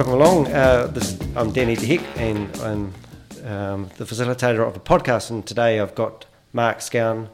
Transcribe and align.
Welcome 0.00 0.14
along. 0.14 0.46
Uh, 0.46 0.86
this, 0.86 1.18
I'm 1.36 1.52
Danny 1.52 1.76
DeHick, 1.76 2.02
and 2.16 2.56
I'm 2.62 2.94
um, 3.44 3.90
the 3.98 4.06
facilitator 4.06 4.66
of 4.66 4.74
a 4.74 4.80
podcast. 4.80 5.28
And 5.28 5.44
today 5.44 5.78
I've 5.78 5.94
got 5.94 6.24
Mark 6.54 6.80
Scown, 6.80 7.28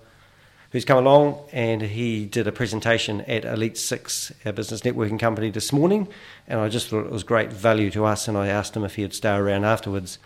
who's 0.72 0.84
come 0.84 0.98
along, 0.98 1.38
and 1.52 1.80
he 1.80 2.26
did 2.26 2.48
a 2.48 2.50
presentation 2.50 3.20
at 3.20 3.44
Elite 3.44 3.78
Six, 3.78 4.32
our 4.44 4.52
business 4.52 4.80
networking 4.80 5.16
company, 5.16 5.48
this 5.48 5.72
morning. 5.72 6.08
And 6.48 6.58
I 6.58 6.68
just 6.68 6.88
thought 6.88 7.06
it 7.06 7.12
was 7.12 7.22
great 7.22 7.52
value 7.52 7.88
to 7.92 8.04
us. 8.04 8.26
And 8.26 8.36
I 8.36 8.48
asked 8.48 8.76
him 8.76 8.82
if 8.82 8.96
he'd 8.96 9.14
stay 9.14 9.36
around 9.36 9.64
afterwards 9.64 10.18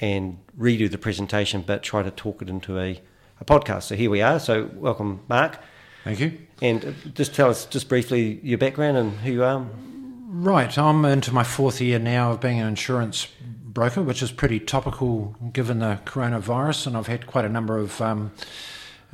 and 0.00 0.38
redo 0.58 0.90
the 0.90 0.98
presentation, 0.98 1.62
but 1.64 1.84
try 1.84 2.02
to 2.02 2.10
talk 2.10 2.42
it 2.42 2.48
into 2.48 2.76
a, 2.80 3.00
a 3.40 3.44
podcast. 3.44 3.84
So 3.84 3.94
here 3.94 4.10
we 4.10 4.20
are. 4.20 4.40
So 4.40 4.68
welcome, 4.74 5.20
Mark. 5.28 5.60
Thank 6.02 6.18
you. 6.18 6.40
And 6.60 6.96
just 7.14 7.36
tell 7.36 7.50
us 7.50 7.66
just 7.66 7.88
briefly 7.88 8.40
your 8.42 8.58
background 8.58 8.96
and 8.96 9.12
who 9.18 9.30
you 9.30 9.44
are. 9.44 9.64
Right, 10.34 10.78
I'm 10.78 11.04
into 11.04 11.30
my 11.30 11.44
fourth 11.44 11.78
year 11.78 11.98
now 11.98 12.32
of 12.32 12.40
being 12.40 12.58
an 12.58 12.66
insurance 12.66 13.28
broker, 13.66 14.00
which 14.00 14.22
is 14.22 14.32
pretty 14.32 14.60
topical 14.60 15.36
given 15.52 15.80
the 15.80 16.00
coronavirus, 16.06 16.86
and 16.86 16.96
I've 16.96 17.06
had 17.06 17.26
quite 17.26 17.44
a 17.44 17.50
number 17.50 17.76
of 17.76 18.00
um, 18.00 18.32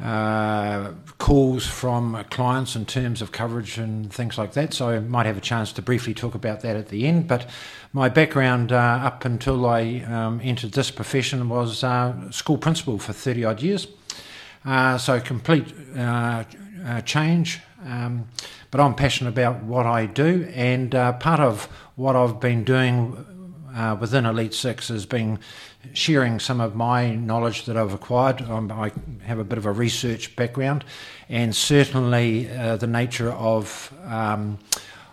uh, 0.00 0.92
calls 1.18 1.66
from 1.66 2.24
clients 2.30 2.76
in 2.76 2.86
terms 2.86 3.20
of 3.20 3.32
coverage 3.32 3.78
and 3.78 4.12
things 4.12 4.38
like 4.38 4.52
that. 4.52 4.72
So 4.72 4.90
I 4.90 5.00
might 5.00 5.26
have 5.26 5.36
a 5.36 5.40
chance 5.40 5.72
to 5.72 5.82
briefly 5.82 6.14
talk 6.14 6.36
about 6.36 6.60
that 6.60 6.76
at 6.76 6.86
the 6.86 7.04
end. 7.04 7.26
But 7.26 7.50
my 7.92 8.08
background 8.08 8.70
uh, 8.70 8.76
up 8.76 9.24
until 9.24 9.66
I 9.66 10.04
um, 10.06 10.40
entered 10.44 10.70
this 10.70 10.92
profession 10.92 11.48
was 11.48 11.82
uh, 11.82 12.30
school 12.30 12.58
principal 12.58 12.96
for 13.00 13.12
30 13.12 13.44
odd 13.44 13.60
years. 13.60 13.88
Uh, 14.64 14.96
so 14.98 15.18
complete 15.18 15.74
uh, 15.96 16.44
uh, 16.86 17.00
change. 17.00 17.60
Um, 17.84 18.28
but 18.70 18.80
I'm 18.80 18.94
passionate 18.94 19.30
about 19.30 19.62
what 19.62 19.86
I 19.86 20.06
do, 20.06 20.48
and 20.54 20.94
uh, 20.94 21.12
part 21.12 21.40
of 21.40 21.64
what 21.96 22.16
I've 22.16 22.40
been 22.40 22.64
doing 22.64 23.24
uh, 23.74 23.96
within 24.00 24.26
Elite 24.26 24.54
Six 24.54 24.88
has 24.88 25.06
been 25.06 25.38
sharing 25.92 26.40
some 26.40 26.60
of 26.60 26.74
my 26.74 27.14
knowledge 27.14 27.64
that 27.66 27.76
I've 27.76 27.94
acquired. 27.94 28.42
Um, 28.42 28.70
I 28.72 28.92
have 29.24 29.38
a 29.38 29.44
bit 29.44 29.58
of 29.58 29.66
a 29.66 29.72
research 29.72 30.34
background, 30.36 30.84
and 31.28 31.54
certainly 31.54 32.50
uh, 32.50 32.76
the 32.76 32.86
nature 32.86 33.30
of 33.30 33.92
um, 34.04 34.58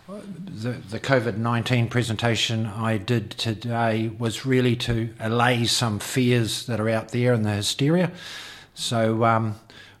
the, 0.08 0.70
the 0.70 1.00
COVID 1.00 1.36
19 1.36 1.88
presentation 1.88 2.66
I 2.66 2.98
did 2.98 3.30
today 3.32 4.08
was 4.08 4.46
really 4.46 4.76
to 4.76 5.14
allay 5.20 5.64
some 5.64 5.98
fears 5.98 6.66
that 6.66 6.80
are 6.80 6.88
out 6.88 7.10
there 7.10 7.32
and 7.32 7.44
the 7.44 7.52
hysteria. 7.54 8.12
So, 8.74 9.24
um, 9.24 9.56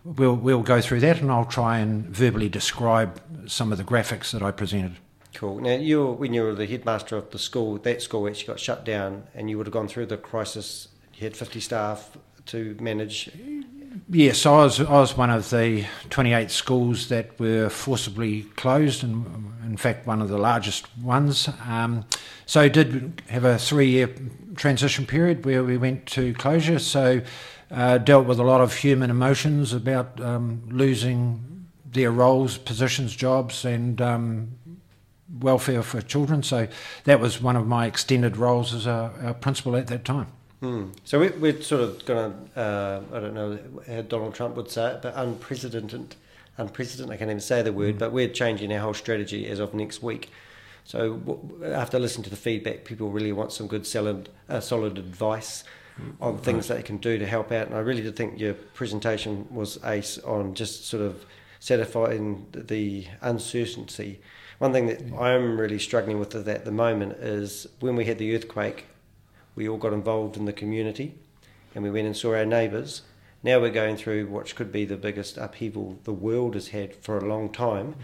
we'll 0.06 0.36
we'll 0.36 0.62
go 0.62 0.80
through 0.80 1.00
that, 1.00 1.20
and 1.20 1.30
I'll 1.30 1.44
try 1.44 1.78
and 1.78 2.06
verbally 2.06 2.48
describe 2.48 3.20
some 3.46 3.72
of 3.72 3.78
the 3.78 3.84
graphics 3.84 4.30
that 4.32 4.42
I 4.42 4.50
presented. 4.50 4.96
Cool. 5.34 5.60
Now, 5.60 5.74
you 5.74 6.06
when 6.12 6.32
you 6.32 6.42
were 6.42 6.54
the 6.54 6.66
headmaster 6.66 7.16
of 7.16 7.30
the 7.30 7.38
school, 7.38 7.78
that 7.78 8.02
school 8.02 8.26
actually 8.28 8.46
got 8.46 8.60
shut 8.60 8.84
down, 8.84 9.24
and 9.34 9.50
you 9.50 9.58
would 9.58 9.66
have 9.66 9.74
gone 9.74 9.88
through 9.88 10.06
the 10.06 10.16
crisis. 10.16 10.88
You 11.14 11.24
had 11.24 11.36
fifty 11.36 11.60
staff 11.60 12.16
to 12.46 12.76
manage. 12.80 13.30
Yes, 14.08 14.46
I 14.46 14.50
was 14.50 14.80
I 14.80 14.92
was 14.92 15.16
one 15.16 15.30
of 15.30 15.48
the 15.50 15.86
28 16.10 16.50
schools 16.50 17.08
that 17.08 17.38
were 17.40 17.68
forcibly 17.68 18.42
closed, 18.56 19.02
and 19.02 19.52
in 19.64 19.76
fact 19.76 20.06
one 20.06 20.22
of 20.22 20.28
the 20.28 20.38
largest 20.38 20.86
ones. 20.98 21.48
Um, 21.66 22.04
so 22.44 22.68
did 22.68 23.22
have 23.28 23.44
a 23.44 23.58
three-year 23.58 24.14
transition 24.54 25.06
period 25.06 25.44
where 25.44 25.64
we 25.64 25.76
went 25.76 26.06
to 26.06 26.34
closure. 26.34 26.78
So 26.78 27.22
uh, 27.70 27.98
dealt 27.98 28.26
with 28.26 28.38
a 28.38 28.44
lot 28.44 28.60
of 28.60 28.74
human 28.74 29.10
emotions 29.10 29.72
about 29.72 30.20
um, 30.20 30.62
losing 30.70 31.66
their 31.84 32.10
roles, 32.10 32.58
positions, 32.58 33.14
jobs, 33.14 33.64
and 33.64 34.00
um, 34.00 34.50
welfare 35.40 35.82
for 35.82 36.00
children. 36.00 36.42
So 36.42 36.68
that 37.04 37.20
was 37.20 37.42
one 37.42 37.56
of 37.56 37.66
my 37.66 37.86
extended 37.86 38.36
roles 38.36 38.74
as 38.74 38.86
a, 38.86 39.12
a 39.22 39.34
principal 39.34 39.76
at 39.76 39.88
that 39.88 40.04
time. 40.04 40.28
Hmm. 40.60 40.86
So 41.04 41.20
we, 41.20 41.28
we're 41.30 41.60
sort 41.60 41.82
of 41.82 42.04
going 42.06 42.32
to, 42.54 42.60
uh, 42.60 43.02
I 43.12 43.20
don't 43.20 43.34
know 43.34 43.58
how 43.86 44.02
Donald 44.02 44.34
Trump 44.34 44.56
would 44.56 44.70
say 44.70 44.92
it, 44.92 45.02
but 45.02 45.12
unprecedented, 45.16 46.16
unprecedented, 46.56 47.12
I 47.12 47.16
can't 47.16 47.30
even 47.30 47.40
say 47.40 47.62
the 47.62 47.72
word, 47.72 47.96
mm. 47.96 47.98
but 47.98 48.12
we're 48.12 48.28
changing 48.28 48.72
our 48.72 48.80
whole 48.80 48.94
strategy 48.94 49.46
as 49.46 49.58
of 49.58 49.74
next 49.74 50.02
week. 50.02 50.30
So 50.84 51.40
after 51.64 51.98
listening 51.98 52.24
to 52.24 52.30
the 52.30 52.36
feedback, 52.36 52.84
people 52.84 53.10
really 53.10 53.32
want 53.32 53.52
some 53.52 53.66
good 53.66 53.86
solid, 53.86 54.30
uh, 54.48 54.60
solid 54.60 54.96
advice 54.98 55.64
on 56.20 56.38
things 56.38 56.68
that 56.68 56.76
they 56.76 56.82
can 56.82 56.98
do 56.98 57.18
to 57.18 57.26
help 57.26 57.52
out. 57.52 57.66
And 57.66 57.76
I 57.76 57.80
really 57.80 58.02
did 58.02 58.16
think 58.16 58.38
your 58.38 58.54
presentation 58.54 59.46
was 59.50 59.82
ace 59.84 60.18
on 60.18 60.54
just 60.54 60.86
sort 60.86 61.02
of 61.02 61.24
satisfying 61.58 62.46
the 62.52 63.06
uncertainty. 63.22 64.20
One 64.58 64.72
thing 64.72 64.86
that 64.86 65.00
I'm 65.18 65.58
really 65.60 65.78
struggling 65.78 66.18
with 66.18 66.34
at 66.34 66.64
the 66.64 66.70
moment 66.70 67.14
is 67.14 67.66
when 67.80 67.96
we 67.96 68.04
had 68.04 68.18
the 68.18 68.34
earthquake, 68.34 68.86
we 69.54 69.68
all 69.68 69.78
got 69.78 69.92
involved 69.92 70.36
in 70.36 70.44
the 70.44 70.52
community 70.52 71.14
and 71.74 71.82
we 71.82 71.90
went 71.90 72.06
and 72.06 72.16
saw 72.16 72.34
our 72.34 72.46
neighbours. 72.46 73.02
Now 73.42 73.60
we're 73.60 73.70
going 73.70 73.96
through 73.96 74.26
what 74.28 74.54
could 74.54 74.72
be 74.72 74.84
the 74.84 74.96
biggest 74.96 75.36
upheaval 75.36 75.98
the 76.04 76.12
world 76.12 76.54
has 76.54 76.68
had 76.68 76.94
for 76.96 77.18
a 77.18 77.24
long 77.24 77.50
time. 77.50 77.94
Mm. 77.94 77.96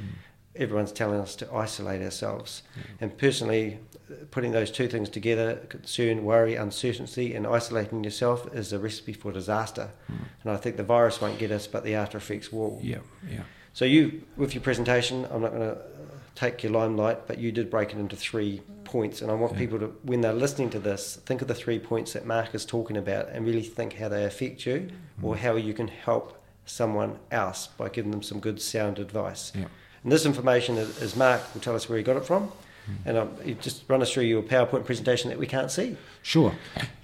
Everyone's 0.54 0.92
telling 0.92 1.20
us 1.20 1.34
to 1.36 1.52
isolate 1.52 2.02
ourselves. 2.02 2.62
Mm. 2.76 2.82
And 3.00 3.18
personally, 3.18 3.78
putting 4.30 4.52
those 4.52 4.70
two 4.70 4.88
things 4.88 5.08
together 5.08 5.56
concern, 5.68 6.24
worry, 6.24 6.54
uncertainty, 6.54 7.34
and 7.34 7.46
isolating 7.46 8.04
yourself 8.04 8.52
is 8.54 8.72
a 8.72 8.78
recipe 8.78 9.12
for 9.12 9.32
disaster. 9.32 9.90
Mm. 10.10 10.18
And 10.42 10.52
I 10.52 10.56
think 10.56 10.76
the 10.76 10.82
virus 10.82 11.20
won't 11.20 11.38
get 11.38 11.50
us, 11.50 11.66
but 11.66 11.84
the 11.84 11.94
after 11.94 12.18
effects 12.18 12.52
will. 12.52 12.78
Yeah, 12.82 12.98
yeah. 13.28 13.42
So, 13.74 13.84
you, 13.84 14.22
with 14.36 14.54
your 14.54 14.62
presentation, 14.62 15.26
I'm 15.30 15.42
not 15.42 15.52
going 15.52 15.74
to 15.74 15.78
take 16.34 16.62
your 16.62 16.72
limelight, 16.72 17.26
but 17.26 17.38
you 17.38 17.52
did 17.52 17.70
break 17.70 17.92
it 17.92 17.98
into 17.98 18.16
three 18.16 18.60
points. 18.84 19.22
And 19.22 19.30
I 19.30 19.34
want 19.34 19.54
yeah. 19.54 19.58
people 19.58 19.78
to, 19.80 19.86
when 20.02 20.20
they're 20.20 20.32
listening 20.32 20.70
to 20.70 20.78
this, 20.78 21.16
think 21.24 21.42
of 21.42 21.48
the 21.48 21.54
three 21.54 21.78
points 21.78 22.12
that 22.12 22.26
Mark 22.26 22.54
is 22.54 22.64
talking 22.64 22.96
about 22.96 23.28
and 23.30 23.46
really 23.46 23.62
think 23.62 23.94
how 23.94 24.08
they 24.08 24.24
affect 24.24 24.66
you 24.66 24.90
mm. 25.20 25.24
or 25.24 25.36
how 25.36 25.56
you 25.56 25.74
can 25.74 25.88
help 25.88 26.42
someone 26.64 27.18
else 27.30 27.66
by 27.66 27.88
giving 27.88 28.10
them 28.10 28.22
some 28.22 28.40
good, 28.40 28.60
sound 28.60 28.98
advice. 28.98 29.52
Yeah. 29.54 29.66
And 30.02 30.12
this 30.12 30.26
information 30.26 30.76
is 30.76 31.16
Mark 31.16 31.42
will 31.54 31.60
tell 31.60 31.76
us 31.76 31.88
where 31.88 31.96
he 31.98 32.04
got 32.04 32.16
it 32.16 32.24
from 32.24 32.52
and 33.04 33.28
you 33.44 33.54
just 33.54 33.84
run 33.88 34.02
us 34.02 34.12
through 34.12 34.24
your 34.24 34.42
PowerPoint 34.42 34.84
presentation 34.84 35.30
that 35.30 35.38
we 35.38 35.46
can't 35.46 35.70
see. 35.70 35.96
Sure, 36.22 36.54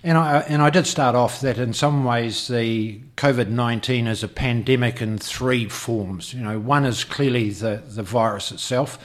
and 0.03 0.19
I 0.19 0.41
and 0.41 0.63
I 0.63 0.71
did 0.71 0.87
start 0.87 1.15
off 1.15 1.41
that 1.41 1.59
in 1.59 1.73
some 1.73 2.05
ways 2.05 2.49
the 2.49 3.01
COVID 3.17 3.49
nineteen 3.49 4.07
is 4.07 4.23
a 4.23 4.29
pandemic 4.29 5.01
in 5.01 5.19
three 5.19 5.69
forms. 5.69 6.35
You 6.35 6.43
know, 6.43 6.59
one 6.59 6.85
is 6.85 7.05
clearly 7.05 7.51
the 7.51 7.83
the 7.87 8.03
virus 8.03 8.53
itself. 8.53 8.99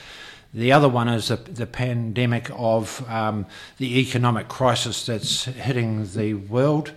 The 0.52 0.70
other 0.70 0.88
one 0.88 1.08
is 1.08 1.28
the, 1.28 1.36
the 1.36 1.66
pandemic 1.66 2.48
of 2.54 3.04
um, 3.08 3.46
the 3.78 3.98
economic 3.98 4.46
crisis 4.46 5.04
that's 5.06 5.46
hitting 5.46 6.06
the 6.06 6.34
world. 6.34 6.92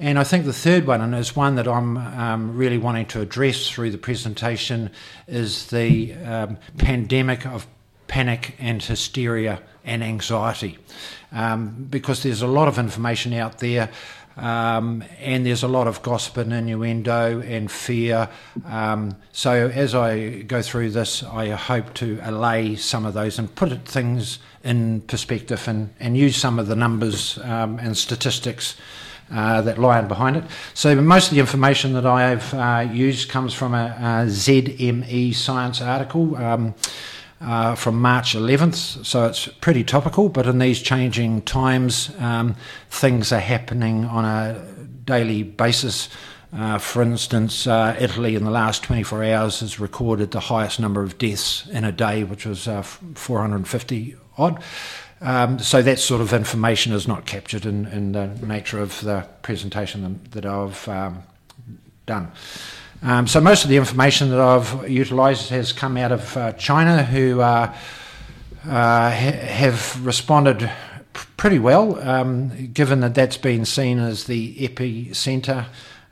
And 0.00 0.18
I 0.18 0.24
think 0.24 0.44
the 0.44 0.52
third 0.52 0.86
one, 0.86 1.00
and 1.00 1.14
is 1.14 1.36
one 1.36 1.56
that 1.56 1.68
I'm 1.68 1.96
um, 1.96 2.56
really 2.56 2.78
wanting 2.78 3.06
to 3.06 3.20
address 3.20 3.68
through 3.70 3.90
the 3.90 3.98
presentation, 3.98 4.90
is 5.26 5.66
the 5.68 6.14
um, 6.14 6.58
pandemic 6.76 7.46
of 7.46 7.66
panic 8.08 8.54
and 8.58 8.82
hysteria 8.82 9.60
and 9.84 10.02
anxiety 10.02 10.78
um, 11.32 11.86
because 11.88 12.22
there's 12.22 12.42
a 12.42 12.46
lot 12.46 12.68
of 12.68 12.78
information 12.78 13.32
out 13.32 13.58
there 13.58 13.90
um, 14.38 15.02
and 15.20 15.44
there's 15.44 15.62
a 15.62 15.68
lot 15.68 15.86
of 15.88 16.00
gossip 16.02 16.36
and 16.36 16.52
innuendo 16.52 17.40
and 17.40 17.70
fear. 17.70 18.28
Um, 18.66 19.16
so 19.32 19.68
as 19.68 19.94
I 19.94 20.42
go 20.42 20.62
through 20.62 20.90
this, 20.90 21.22
I 21.24 21.48
hope 21.48 21.92
to 21.94 22.20
allay 22.22 22.76
some 22.76 23.04
of 23.04 23.14
those 23.14 23.38
and 23.38 23.52
put 23.54 23.72
things 23.84 24.38
in 24.62 25.00
perspective 25.02 25.66
and, 25.66 25.92
and 25.98 26.16
use 26.16 26.36
some 26.36 26.58
of 26.58 26.68
the 26.68 26.76
numbers 26.76 27.38
um, 27.38 27.78
and 27.78 27.96
statistics 27.96 28.76
uh, 29.32 29.60
that 29.62 29.78
lie 29.78 30.00
behind 30.02 30.36
it. 30.36 30.44
So 30.72 30.94
most 30.94 31.28
of 31.28 31.34
the 31.34 31.40
information 31.40 31.92
that 31.94 32.06
I've 32.06 32.54
uh, 32.54 32.88
used 32.90 33.28
comes 33.28 33.52
from 33.52 33.74
a, 33.74 33.86
a 33.86 34.26
ZME 34.26 35.34
science 35.34 35.82
article. 35.82 36.36
Uh, 37.40 37.76
from 37.76 38.02
March 38.02 38.34
11th, 38.34 39.06
so 39.06 39.24
it's 39.26 39.46
pretty 39.46 39.84
topical. 39.84 40.28
But 40.28 40.46
in 40.46 40.58
these 40.58 40.82
changing 40.82 41.42
times, 41.42 42.10
um, 42.18 42.56
things 42.90 43.32
are 43.32 43.38
happening 43.38 44.04
on 44.06 44.24
a 44.24 44.60
daily 45.04 45.44
basis. 45.44 46.08
Uh, 46.52 46.78
for 46.78 47.00
instance, 47.00 47.66
uh, 47.66 47.96
Italy 48.00 48.34
in 48.34 48.44
the 48.44 48.50
last 48.50 48.82
24 48.82 49.22
hours 49.24 49.60
has 49.60 49.78
recorded 49.78 50.32
the 50.32 50.40
highest 50.40 50.80
number 50.80 51.02
of 51.02 51.16
deaths 51.18 51.64
in 51.68 51.84
a 51.84 51.92
day, 51.92 52.24
which 52.24 52.44
was 52.44 52.66
uh, 52.66 52.82
450 52.82 54.16
odd. 54.36 54.62
Um, 55.20 55.58
so 55.58 55.82
that 55.82 55.98
sort 55.98 56.20
of 56.20 56.32
information 56.32 56.92
is 56.92 57.06
not 57.06 57.26
captured 57.26 57.66
in, 57.66 57.86
in 57.86 58.12
the 58.12 58.26
nature 58.44 58.80
of 58.80 59.00
the 59.02 59.26
presentation 59.42 60.20
that 60.30 60.46
I've 60.46 60.88
um, 60.88 61.22
done. 62.06 62.32
Um, 63.00 63.28
so 63.28 63.40
most 63.40 63.62
of 63.62 63.70
the 63.70 63.76
information 63.76 64.30
that 64.30 64.40
I've 64.40 64.90
utilised 64.90 65.50
has 65.50 65.72
come 65.72 65.96
out 65.96 66.10
of 66.10 66.36
uh, 66.36 66.52
China, 66.54 67.04
who 67.04 67.40
uh, 67.40 67.72
uh, 68.64 69.10
ha- 69.10 69.10
have 69.12 70.04
responded 70.04 70.68
pr- 71.12 71.26
pretty 71.36 71.60
well, 71.60 71.96
um, 72.00 72.72
given 72.72 72.98
that 73.00 73.14
that's 73.14 73.36
been 73.36 73.64
seen 73.64 74.00
as 74.00 74.24
the 74.24 74.56
epicentre, 74.56 75.66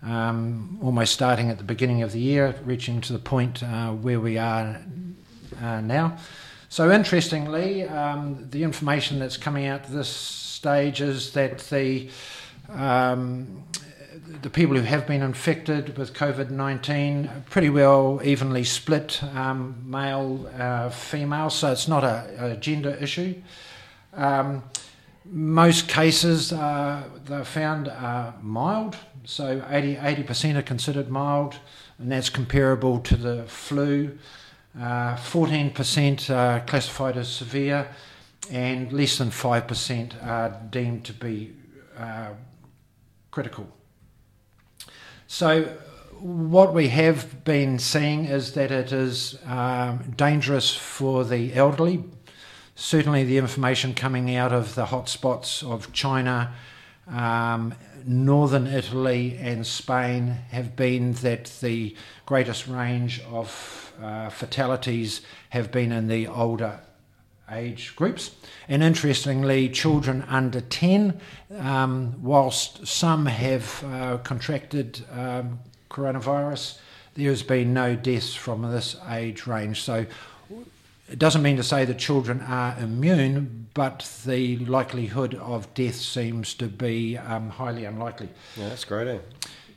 um, 0.05 0.79
almost 0.81 1.13
starting 1.13 1.51
at 1.51 1.59
the 1.59 1.65
beginning 1.65 2.03
of 2.03 2.13
the 2.13 2.21
year, 2.21 2.55
reaching 2.65 3.01
to 3.01 3.13
the 3.13 3.19
point 3.19 3.65
uh, 3.65 3.91
where 3.91 4.21
we 4.21 4.39
are 4.39 4.81
uh, 5.61 5.81
now. 5.81 6.17
So, 6.69 6.93
interestingly, 6.93 7.83
um, 7.89 8.47
the 8.51 8.63
information 8.63 9.19
that's 9.19 9.37
coming 9.37 9.67
out 9.67 9.89
this 9.89 10.09
stage 10.09 11.01
is 11.01 11.33
that 11.33 11.59
the 11.59 12.11
um, 12.69 13.65
the 14.43 14.51
people 14.51 14.77
who 14.77 14.83
have 14.83 15.07
been 15.07 15.23
infected 15.23 15.97
with 15.97 16.15
COVID 16.15 16.51
19 16.51 17.45
pretty 17.51 17.71
well 17.71 18.21
evenly 18.25 18.65
split 18.65 19.23
um, 19.35 19.83
male, 19.85 20.51
uh, 20.59 20.91
female, 20.91 21.51
so 21.51 21.73
it's 21.73 21.89
not 21.89 22.05
a, 22.05 22.53
a 22.53 22.57
gender 22.57 22.97
issue. 23.01 23.35
Um, 24.13 24.63
most 25.25 25.89
cases 25.89 26.53
uh, 26.53 27.03
they're 27.25 27.45
found 27.45 27.89
are 27.89 28.35
mild, 28.43 28.97
so 29.25 29.65
80, 29.69 29.97
80% 29.97 30.57
are 30.57 30.63
considered 30.63 31.09
mild, 31.09 31.59
and 31.99 32.11
that's 32.13 32.31
comparable 32.31 33.01
to 33.01 33.17
the 33.17 33.45
flu. 33.45 34.17
Uh, 34.79 35.17
14% 35.17 36.35
are 36.35 36.61
classified 36.61 37.17
as 37.17 37.29
severe, 37.29 37.89
and 38.51 38.93
less 38.93 39.19
than 39.19 39.31
5% 39.31 40.25
are 40.25 40.61
deemed 40.71 41.05
to 41.07 41.13
be 41.13 41.53
uh, 41.99 42.29
critical. 43.31 43.67
So, 45.29 45.65
what 46.21 46.73
we 46.73 46.89
have 46.89 47.45
been 47.45 47.79
seeing 47.79 48.27
is 48.27 48.53
that 48.53 48.71
it 48.71 48.93
is 48.93 49.39
um, 49.45 50.15
dangerous 50.17 50.75
for 50.75 51.25
the 51.25 51.53
elderly. 51.55 52.05
Certainly, 52.77 53.25
the 53.25 53.39
information 53.39 53.93
coming 53.93 54.35
out 54.37 54.53
of 54.53 54.77
the 54.77 54.87
hotspots 54.87 55.69
of 55.69 55.93
China, 55.93 56.55
um, 57.09 57.75
northern 58.05 58.69
Italy, 58.69 59.37
and 59.41 59.67
Spain 59.67 60.29
have 60.51 60.77
been 60.77 61.15
that 61.15 61.47
the 61.61 61.97
greatest 62.25 62.69
range 62.69 63.21
of 63.29 63.93
uh, 64.01 64.29
fatalities 64.31 65.23
have 65.51 65.73
been 65.73 65.91
in 65.91 66.07
the 66.07 66.29
older 66.29 66.81
age 67.51 67.95
groups. 67.97 68.33
And 68.69 68.83
interestingly, 68.83 69.69
children 69.69 70.25
under 70.29 70.61
10, 70.61 71.21
um, 71.59 72.23
whilst 72.23 72.87
some 72.87 73.27
have 73.27 73.85
uh, 73.85 74.19
contracted 74.19 75.05
um, 75.13 75.61
coronavirus, 75.91 76.79
there 77.15 77.31
has 77.31 77.43
been 77.43 77.73
no 77.73 77.97
deaths 77.97 78.35
from 78.35 78.63
this 78.71 78.97
age 79.09 79.47
range. 79.47 79.83
So 79.83 80.07
it 81.11 81.19
doesn't 81.19 81.43
mean 81.43 81.57
to 81.57 81.63
say 81.63 81.85
that 81.85 81.99
children 81.99 82.43
are 82.43 82.77
immune, 82.79 83.69
but 83.75 84.11
the 84.27 84.59
likelihood 84.59 85.35
of 85.35 85.73
death 85.75 85.95
seems 85.97 86.55
to 86.55 86.67
be 86.67 87.17
um, 87.17 87.51
highly 87.51 87.85
unlikely. 87.85 88.29
Yeah, 88.57 88.69
that's 88.71 88.85
great. 88.85 89.09
Eh? 89.09 89.19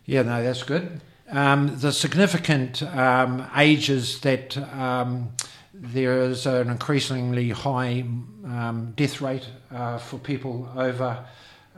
Yeah, 0.05 0.23
no, 0.23 0.43
that's 0.43 0.63
good. 0.63 1.01
Um, 1.29 1.79
the 1.79 1.91
significant 1.91 2.81
um, 2.81 3.45
ages 3.55 4.19
that 4.21 4.57
um, 4.73 5.29
there 5.73 6.23
is 6.23 6.45
an 6.45 6.69
increasingly 6.69 7.49
high 7.49 8.01
um, 8.45 8.93
death 8.95 9.21
rate 9.21 9.47
uh, 9.71 9.97
for 9.97 10.17
people 10.17 10.69
over 10.75 11.25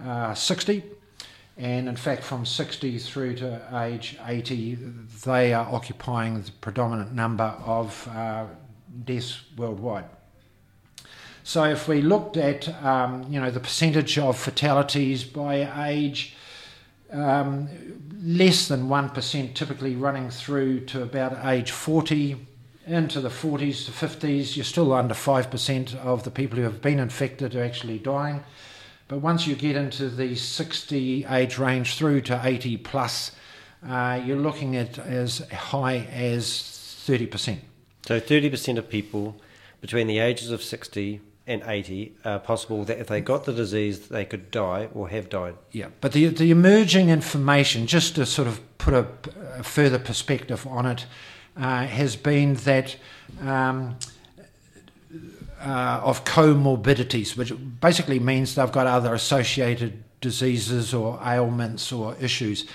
uh, 0.04 0.34
60. 0.34 0.84
And 1.58 1.90
in 1.90 1.96
fact, 1.96 2.24
from 2.24 2.46
60 2.46 2.98
through 3.00 3.36
to 3.36 3.62
age 3.84 4.18
80, 4.26 4.76
they 5.26 5.54
are 5.54 5.68
occupying 5.72 6.42
the 6.42 6.52
predominant 6.54 7.14
number 7.14 7.56
of 7.66 8.08
uh, 8.08 8.46
deaths 9.04 9.44
worldwide. 9.58 10.06
So, 11.44 11.64
if 11.66 11.88
we 11.88 12.02
looked 12.02 12.38
at 12.38 12.70
um, 12.84 13.26
you 13.30 13.40
know 13.40 13.50
the 13.50 13.60
percentage 13.60 14.18
of 14.20 14.38
fatalities 14.38 15.24
by 15.24 15.90
age, 15.90 16.36
um, 17.12 17.68
less 18.22 18.68
than 18.68 18.90
one 18.90 19.10
percent, 19.10 19.56
typically 19.56 19.96
running 19.96 20.30
through 20.30 20.82
to 20.86 21.02
about 21.02 21.44
age 21.46 21.72
40, 21.72 22.46
into 22.86 23.22
the 23.22 23.30
40s 23.30 23.86
to 23.86 23.92
50s, 23.92 24.56
you're 24.56 24.66
still 24.66 24.94
under 24.94 25.14
5% 25.14 25.96
of 25.98 26.24
the 26.24 26.32
people 26.32 26.58
who 26.58 26.64
have 26.64 26.82
been 26.82 27.00
infected 27.00 27.56
are 27.56 27.64
actually 27.64 28.00
dying. 28.00 28.44
But 29.08 29.20
once 29.20 29.46
you 29.46 29.56
get 29.56 29.76
into 29.76 30.10
the 30.10 30.36
60 30.36 31.26
age 31.26 31.58
range 31.58 31.96
through 31.96 32.22
to 32.22 32.42
80 32.44 32.78
plus, 32.78 33.32
uh, 33.88 34.22
you're 34.26 34.38
looking 34.38 34.76
at 34.76 34.98
as 35.00 35.40
high 35.50 35.98
as 36.14 36.46
30%. 36.46 37.60
So 38.06 38.20
30% 38.20 38.78
of 38.78 38.90
people 38.90 39.36
between 39.82 40.08
the 40.08 40.20
ages 40.20 40.52
of 40.52 40.64
60 40.64 41.22
and 41.48 41.64
80 41.66 42.16
are 42.24 42.40
possible 42.40 42.84
that 42.86 43.00
if 43.00 43.08
they 43.08 43.20
got 43.20 43.46
the 43.46 43.54
disease, 43.54 44.08
they 44.08 44.26
could 44.26 44.52
die 44.52 44.88
or 44.94 45.10
have 45.10 45.30
died. 45.30 45.56
Yeah, 45.72 45.88
but 46.00 46.14
the, 46.14 46.28
the 46.28 46.52
emerging 46.52 47.10
information, 47.10 47.88
just 47.88 48.16
to 48.16 48.26
sort 48.26 48.48
of 48.48 48.62
put 48.78 48.94
a, 48.94 49.08
a 49.58 49.64
further 49.64 50.00
perspective 50.00 50.66
on 50.68 50.86
it, 50.86 51.06
uh, 51.58 51.86
has 51.86 52.16
been 52.16 52.56
that 52.56 52.96
um, 53.42 53.96
uh, 55.62 56.02
of 56.04 56.24
comorbidities, 56.26 57.38
which 57.38 57.54
basically 57.80 58.20
means 58.20 58.56
they've 58.56 58.72
got 58.72 58.88
other 58.88 59.14
associated 59.14 60.04
diseases 60.22 60.94
or 60.94 61.20
ailments 61.26 61.92
or 61.92 62.16
issues. 62.20 62.66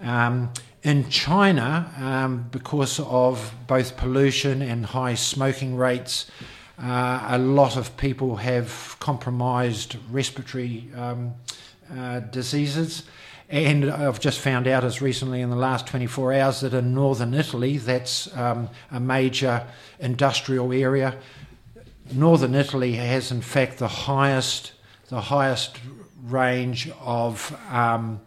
Um, 0.00 0.50
in 0.82 1.08
China, 1.08 1.92
um, 1.98 2.48
because 2.50 2.98
of 3.00 3.54
both 3.66 3.96
pollution 3.96 4.62
and 4.62 4.84
high 4.86 5.14
smoking 5.14 5.76
rates, 5.76 6.30
uh, 6.82 7.26
a 7.28 7.38
lot 7.38 7.76
of 7.76 7.96
people 7.96 8.36
have 8.36 8.96
compromised 8.98 9.96
respiratory 10.10 10.88
um, 10.96 11.34
uh, 11.96 12.20
diseases. 12.20 13.04
And 13.52 13.90
I've 13.90 14.18
just 14.18 14.40
found 14.40 14.66
out 14.66 14.82
as 14.82 15.02
recently 15.02 15.42
in 15.42 15.50
the 15.50 15.56
last 15.56 15.86
24 15.86 16.32
hours 16.32 16.60
that 16.62 16.72
in 16.72 16.94
northern 16.94 17.34
Italy, 17.34 17.76
that's 17.76 18.34
um, 18.34 18.70
a 18.90 18.98
major 18.98 19.66
industrial 20.00 20.72
area. 20.72 21.18
Northern 22.14 22.54
Italy 22.54 22.94
has, 22.94 23.30
in 23.30 23.42
fact, 23.42 23.76
the 23.76 23.88
highest, 23.88 24.72
the 25.10 25.20
highest 25.20 25.78
range 26.22 26.90
of 26.98 27.54
um, 27.70 28.22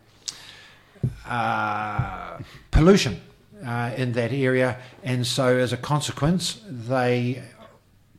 uh, 1.25 2.37
pollution 2.69 3.19
uh, 3.65 3.93
in 3.97 4.11
that 4.11 4.31
area, 4.31 4.77
and 5.03 5.25
so 5.25 5.57
as 5.57 5.73
a 5.73 5.77
consequence, 5.77 6.61
they 6.69 7.41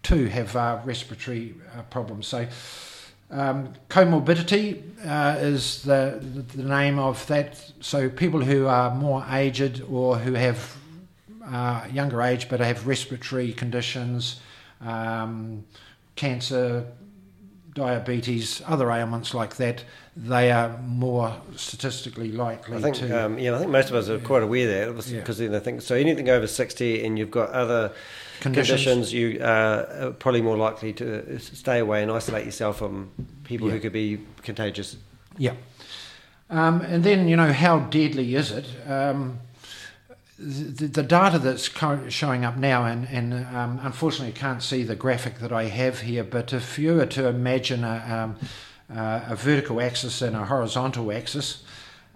too 0.02 0.26
have 0.26 0.56
uh, 0.56 0.80
respiratory 0.84 1.54
uh, 1.76 1.82
problems. 1.82 2.26
So 2.26 2.48
um, 3.30 3.72
comorbidity 3.88 4.82
uh, 5.04 5.38
is 5.38 5.82
the, 5.82 6.20
the 6.54 6.62
name 6.62 6.98
of 6.98 7.26
that. 7.26 7.72
So 7.80 8.08
people 8.08 8.42
who 8.42 8.66
are 8.66 8.94
more 8.94 9.24
aged 9.30 9.82
or 9.90 10.18
who 10.18 10.34
have 10.34 10.76
uh, 11.44 11.86
younger 11.92 12.22
age 12.22 12.48
but 12.48 12.60
have 12.60 12.86
respiratory 12.86 13.52
conditions, 13.52 14.40
um, 14.80 15.64
cancer, 16.14 16.86
diabetes, 17.74 18.62
other 18.66 18.90
ailments 18.90 19.34
like 19.34 19.56
that, 19.56 19.84
they 20.16 20.50
are 20.50 20.78
more 20.78 21.36
statistically 21.56 22.32
likely 22.32 22.78
I 22.78 22.80
think, 22.80 22.96
to. 22.96 23.24
Um, 23.24 23.38
yeah, 23.38 23.54
I 23.54 23.58
think 23.58 23.70
most 23.70 23.90
of 23.90 23.96
us 23.96 24.08
are 24.08 24.18
quite 24.18 24.42
aware 24.42 24.88
of 24.88 24.96
that 24.96 25.12
because 25.12 25.40
yeah. 25.40 25.54
I 25.54 25.60
think 25.60 25.82
so. 25.82 25.94
Anything 25.94 26.30
over 26.30 26.46
sixty, 26.46 27.04
and 27.04 27.18
you've 27.18 27.30
got 27.30 27.50
other 27.50 27.92
conditions, 28.40 28.84
conditions 28.84 29.12
you 29.12 29.40
are 29.42 30.12
probably 30.18 30.42
more 30.42 30.56
likely 30.56 30.92
to 30.94 31.38
stay 31.38 31.78
away 31.78 32.02
and 32.02 32.10
isolate 32.10 32.44
yourself 32.44 32.78
from 32.78 33.10
people 33.44 33.68
yeah. 33.68 33.74
who 33.74 33.80
could 33.80 33.92
be 33.92 34.20
contagious. 34.42 34.96
Yeah. 35.38 35.54
Um, 36.48 36.80
and 36.82 37.02
then, 37.02 37.28
you 37.28 37.36
know, 37.36 37.52
how 37.52 37.80
deadly 37.80 38.34
is 38.34 38.52
it? 38.52 38.66
Um, 38.88 39.40
the, 40.38 40.86
the, 40.86 41.02
data 41.02 41.38
that's 41.38 41.70
showing 42.12 42.44
up 42.44 42.56
now, 42.56 42.84
and, 42.84 43.08
and 43.08 43.46
um, 43.56 43.80
unfortunately, 43.82 44.34
I 44.34 44.38
can't 44.38 44.62
see 44.62 44.82
the 44.82 44.94
graphic 44.94 45.38
that 45.38 45.50
I 45.50 45.64
have 45.64 46.00
here, 46.00 46.22
but 46.22 46.52
if 46.52 46.78
you 46.78 46.94
were 46.94 47.06
to 47.06 47.26
imagine 47.26 47.84
a, 47.84 48.26
um, 48.90 48.96
uh, 48.96 49.24
a 49.28 49.34
vertical 49.34 49.80
axis 49.80 50.20
and 50.20 50.36
a 50.36 50.44
horizontal 50.44 51.10
axis, 51.10 51.64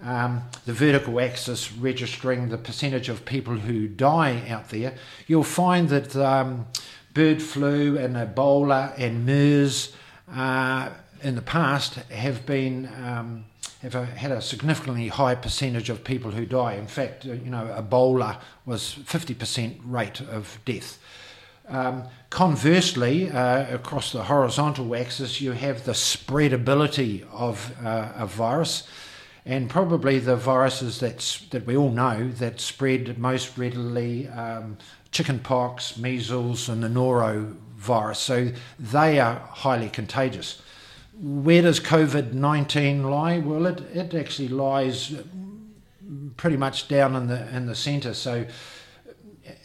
um, 0.02 0.42
the 0.66 0.73
vertical 0.73 1.21
axis 1.21 1.73
registering 1.73 2.49
the 2.49 2.59
percentage 2.59 3.09
of 3.09 3.25
people 3.25 3.57
who 3.57 3.88
die 3.88 4.42
out 4.49 4.71
there, 4.71 4.95
you'll 5.26 5.45
find 5.45 5.88
that 5.90 6.16
um, 6.16 6.66
bird 7.14 7.42
flu 7.42 7.99
and 7.99 8.16
Ebola 8.16 8.95
and 8.99 9.26
MERS 9.26 9.92
uh, 10.33 10.90
in 11.23 11.35
the 11.35 11.42
past 11.42 11.95
have 11.95 12.47
been 12.47 12.87
um, 13.04 13.45
have 13.83 13.95
a, 13.95 14.04
had 14.04 14.30
a 14.30 14.42
significantly 14.42 15.09
high 15.09 15.35
percentage 15.35 15.88
of 15.88 16.04
people 16.04 16.30
who 16.30 16.45
die. 16.45 16.75
In 16.75 16.87
fact, 16.87 17.25
uh, 17.26 17.33
you 17.33 17.50
know, 17.50 17.75
Ebola 17.78 18.38
was 18.66 18.97
50% 19.04 19.80
rate 19.85 20.21
of 20.21 20.59
death. 20.64 20.99
Um, 21.69 22.04
conversely, 22.30 23.30
uh, 23.30 23.75
across 23.75 24.12
the 24.12 24.25
horizontal 24.25 24.95
axis, 24.95 25.40
you 25.40 25.52
have 25.52 25.85
the 25.85 25.92
spreadability 25.92 27.25
of 27.33 27.73
uh, 27.85 28.12
a 28.16 28.26
virus, 28.26 28.87
and 29.44 29.70
probably 29.70 30.18
the 30.18 30.37
viruses 30.37 31.00
that's, 31.00 31.40
that 31.49 31.66
we 31.66 31.76
all 31.76 31.90
know 31.90 32.28
that 32.32 32.61
spread 32.61 33.18
most 33.18 33.56
readily 33.56 34.28
um, 34.28 34.76
chickenpox, 35.11 35.97
measles, 35.97 36.68
and 36.68 36.82
the 36.82 36.88
norovirus. 36.88 38.16
So 38.16 38.52
they 38.78 39.18
are 39.18 39.37
highly 39.37 39.88
contagious 39.88 40.62
where 41.20 41.62
does 41.62 41.80
COVID 41.80 42.32
19 42.32 43.04
lie? 43.04 43.38
Well, 43.38 43.66
it, 43.66 43.80
it 43.94 44.14
actually 44.14 44.49
lies 44.49 45.14
pretty 46.37 46.56
much 46.56 46.88
down 46.88 47.14
in 47.14 47.26
the, 47.26 47.54
in 47.54 47.66
the 47.66 47.75
centre. 47.75 48.14
So, 48.14 48.47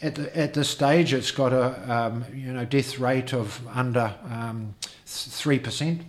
at 0.02 0.16
the, 0.16 0.36
at 0.36 0.54
this 0.54 0.68
stage, 0.68 1.14
it's 1.14 1.30
got 1.30 1.52
a 1.52 1.92
um, 1.92 2.24
you 2.34 2.52
know 2.52 2.64
death 2.64 2.98
rate 2.98 3.32
of 3.32 3.60
under 3.68 4.14
um, 4.28 4.74
three 5.06 5.58
percent, 5.58 6.02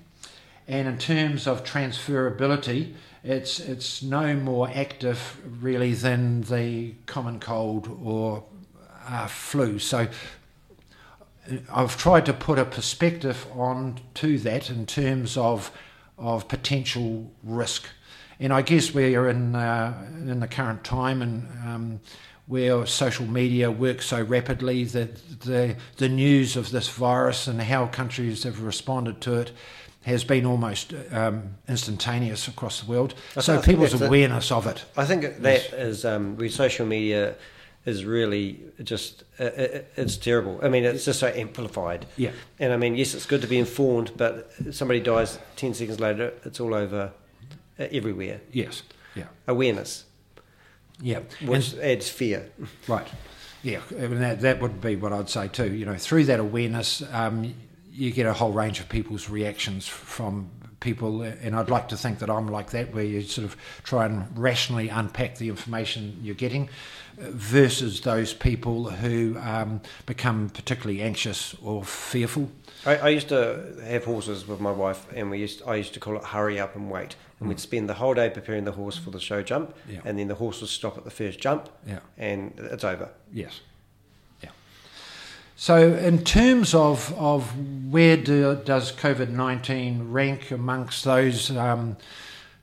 and 0.67 0.87
in 0.87 0.97
terms 0.97 1.47
of 1.47 1.63
transferability, 1.63 2.93
it's 3.23 3.59
it's 3.59 4.01
no 4.01 4.35
more 4.35 4.69
active 4.73 5.37
really 5.61 5.93
than 5.93 6.41
the 6.41 6.93
common 7.05 7.39
cold 7.39 7.89
or 8.03 8.43
uh, 9.07 9.27
flu. 9.27 9.79
So. 9.79 10.07
I've 11.73 11.95
tried 11.95 12.25
to 12.25 12.33
put 12.33 12.59
a 12.59 12.65
perspective 12.65 13.47
on 13.55 14.01
to 14.15 14.37
that 14.39 14.69
in 14.69 14.85
terms 14.85 15.37
of 15.37 15.71
of 16.17 16.49
potential 16.49 17.31
risk, 17.41 17.87
and 18.37 18.51
I 18.51 18.61
guess 18.63 18.93
we 18.93 19.15
are 19.15 19.29
in 19.29 19.55
uh, 19.55 19.93
in 20.11 20.41
the 20.41 20.47
current 20.49 20.83
time 20.83 21.21
and 21.21 21.47
um, 21.65 21.99
where 22.47 22.85
social 22.85 23.25
media 23.25 23.69
works 23.69 24.07
so 24.07 24.21
rapidly 24.23 24.85
that 24.85 25.41
the, 25.41 25.75
the 25.97 26.09
news 26.09 26.55
of 26.55 26.71
this 26.71 26.87
virus 26.87 27.45
and 27.45 27.61
how 27.61 27.87
countries 27.87 28.43
have 28.43 28.61
responded 28.61 29.19
to 29.21 29.35
it 29.35 29.51
has 30.07 30.23
been 30.23 30.45
almost 30.45 30.93
um, 31.11 31.55
instantaneous 31.67 32.47
across 32.47 32.81
the 32.81 32.89
world. 32.89 33.13
I 33.35 33.41
so 33.41 33.61
people's 33.61 34.01
awareness 34.01 34.51
of 34.51 34.65
it. 34.65 34.85
I 34.95 35.05
think 35.05 35.41
that 35.41 35.73
is, 35.73 36.05
um, 36.05 36.37
with 36.37 36.53
social 36.53 36.85
media 36.85 37.35
is 37.85 38.03
really 38.05 38.59
just 38.83 39.23
uh, 39.39 39.43
uh, 39.43 39.79
it's 39.95 40.17
terrible. 40.17 40.59
I 40.63 40.69
mean, 40.69 40.85
it's 40.85 41.05
just 41.05 41.19
so 41.19 41.27
amplified. 41.27 42.05
Yeah. 42.15 42.31
And 42.59 42.73
I 42.73 42.77
mean, 42.77 42.95
yes, 42.95 43.13
it's 43.13 43.25
good 43.25 43.41
to 43.41 43.47
be 43.47 43.59
informed, 43.59 44.11
but 44.17 44.51
somebody 44.71 44.99
dies 44.99 45.39
ten 45.55 45.73
seconds 45.73 45.99
later, 45.99 46.33
it's 46.45 46.59
all 46.59 46.73
over 46.73 47.11
uh, 47.79 47.87
everywhere. 47.91 48.41
Yes. 48.51 48.83
Yeah. 49.13 49.27
Awareness. 49.47 50.05
Yeah, 51.01 51.19
which 51.45 51.73
and, 51.73 51.81
adds 51.81 52.09
fear. 52.09 52.49
Right. 52.87 53.07
Yeah, 53.61 53.81
and 53.91 54.21
that, 54.21 54.41
that 54.41 54.61
would 54.61 54.81
be 54.81 54.95
what 54.95 55.13
I'd 55.13 55.29
say 55.29 55.47
too. 55.47 55.73
You 55.73 55.85
know, 55.85 55.95
through 55.95 56.25
that 56.25 56.39
awareness, 56.39 57.03
um, 57.11 57.53
you 57.97 58.11
get 58.11 58.27
a 58.27 58.33
whole 58.33 58.51
range 58.51 58.79
of 58.79 58.87
people's 58.87 59.27
reactions 59.27 59.87
from 59.87 60.51
people, 60.79 61.23
and 61.23 61.55
I'd 61.55 61.69
like 61.69 61.89
to 61.89 61.97
think 61.97 62.19
that 62.19 62.29
I'm 62.29 62.47
like 62.47 62.69
that, 62.69 62.93
where 62.93 63.03
you 63.03 63.21
sort 63.23 63.45
of 63.45 63.57
try 63.83 64.05
and 64.05 64.37
rationally 64.37 64.89
unpack 64.89 65.37
the 65.37 65.49
information 65.49 66.19
you're 66.21 66.35
getting, 66.35 66.69
versus 67.17 68.01
those 68.01 68.35
people 68.35 68.91
who 68.91 69.35
um, 69.39 69.81
become 70.05 70.49
particularly 70.49 71.01
anxious 71.01 71.55
or 71.63 71.83
fearful. 71.83 72.51
I, 72.85 72.97
I, 72.97 73.09
used 73.09 73.29
to 73.29 73.75
have 73.83 74.05
horses 74.05 74.47
with 74.47 74.59
my 74.59 74.71
wife, 74.71 75.07
and 75.15 75.31
we 75.31 75.39
used 75.39 75.63
I 75.65 75.75
used 75.75 75.95
to 75.95 75.99
call 75.99 76.15
it 76.17 76.23
hurry 76.23 76.59
up 76.59 76.75
and 76.75 76.91
wait. 76.91 77.15
And 77.39 77.47
mm. 77.47 77.49
we'd 77.49 77.59
spend 77.59 77.89
the 77.89 77.95
whole 77.95 78.13
day 78.13 78.29
preparing 78.29 78.65
the 78.65 78.73
horse 78.73 78.97
for 78.97 79.09
the 79.09 79.19
show 79.19 79.41
jump, 79.41 79.75
yeah. 79.89 80.01
and 80.05 80.19
then 80.19 80.27
the 80.27 80.35
horse 80.35 80.61
would 80.61 80.69
stop 80.69 80.97
at 80.97 81.03
the 81.03 81.11
first 81.11 81.39
jump, 81.39 81.69
yeah. 81.87 81.99
and 82.17 82.53
it's 82.57 82.83
over. 82.83 83.09
Yes. 83.33 83.61
So, 85.59 85.95
in 85.95 86.23
terms 86.23 86.75
of 86.75 87.11
of 87.17 87.51
where 87.91 88.15
do, 88.15 88.61
does 88.63 88.91
COVID 88.91 89.29
nineteen 89.29 90.11
rank 90.11 90.51
amongst 90.51 91.03
those 91.03 91.49
um, 91.49 91.97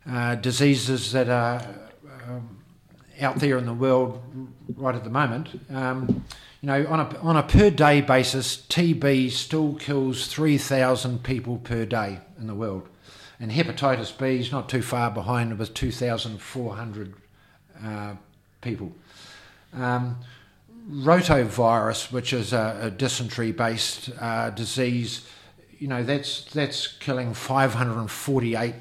uh, 0.09 0.37
diseases 0.37 1.11
that 1.11 1.29
are 1.29 1.61
um, 2.29 2.57
out 3.21 3.41
there 3.41 3.59
in 3.59 3.67
the 3.67 3.75
world 3.75 4.23
right 4.77 4.95
at 4.95 5.03
the 5.03 5.11
moment? 5.11 5.61
Um, 5.71 6.25
you 6.61 6.69
know, 6.69 6.87
on 6.87 7.01
a, 7.01 7.19
on 7.19 7.37
a 7.37 7.43
per 7.43 7.69
day 7.69 8.01
basis, 8.01 8.57
TB 8.57 9.33
still 9.33 9.75
kills 9.75 10.29
3,000 10.29 11.25
people 11.25 11.59
per 11.59 11.85
day 11.85 12.21
in 12.39 12.47
the 12.47 12.55
world. 12.55 12.89
And 13.41 13.51
hepatitis 13.51 14.17
B 14.17 14.39
is 14.39 14.53
not 14.53 14.69
too 14.69 14.81
far 14.83 15.11
behind 15.11 15.59
with 15.59 15.75
2,400 15.75 17.15
uh, 17.85 18.15
people. 18.63 18.93
Um, 19.75 20.17
rotavirus, 20.89 22.13
which 22.13 22.33
is 22.33 22.53
a, 22.53 22.79
a 22.83 22.91
dysentery 22.91 23.53
based 23.53 24.11
uh, 24.21 24.51
disease, 24.51 25.27
you 25.79 25.89
know, 25.89 26.03
that's, 26.03 26.45
that's 26.53 26.87
killing 26.87 27.35
548, 27.35 28.75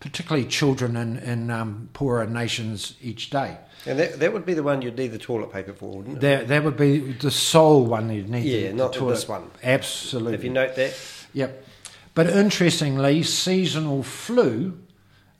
particularly 0.00 0.46
children 0.46 0.96
in, 0.96 1.16
in 1.18 1.50
um, 1.50 1.88
poorer 1.92 2.26
nations 2.26 2.96
each 3.02 3.30
day. 3.30 3.56
And 3.86 3.98
that, 3.98 4.18
that 4.20 4.32
would 4.32 4.46
be 4.46 4.54
the 4.54 4.62
one 4.62 4.80
you'd 4.80 4.96
need 4.96 5.08
the 5.08 5.18
toilet 5.18 5.52
paper 5.52 5.72
for, 5.72 5.98
wouldn't 5.98 6.18
it? 6.18 6.20
That, 6.20 6.48
that 6.48 6.64
would 6.64 6.76
be 6.76 7.12
the 7.12 7.30
sole 7.30 7.84
one 7.84 8.10
you'd 8.10 8.30
need. 8.30 8.44
Yeah, 8.44 8.68
the, 8.68 8.74
not 8.74 8.92
the 8.92 9.00
toilet. 9.00 9.14
this 9.14 9.28
one. 9.28 9.50
Absolutely. 9.62 10.34
If 10.34 10.44
you 10.44 10.50
note 10.50 10.76
that. 10.76 10.98
Yep. 11.34 11.66
But 12.14 12.28
interestingly, 12.28 13.22
seasonal 13.24 14.02
flu 14.02 14.78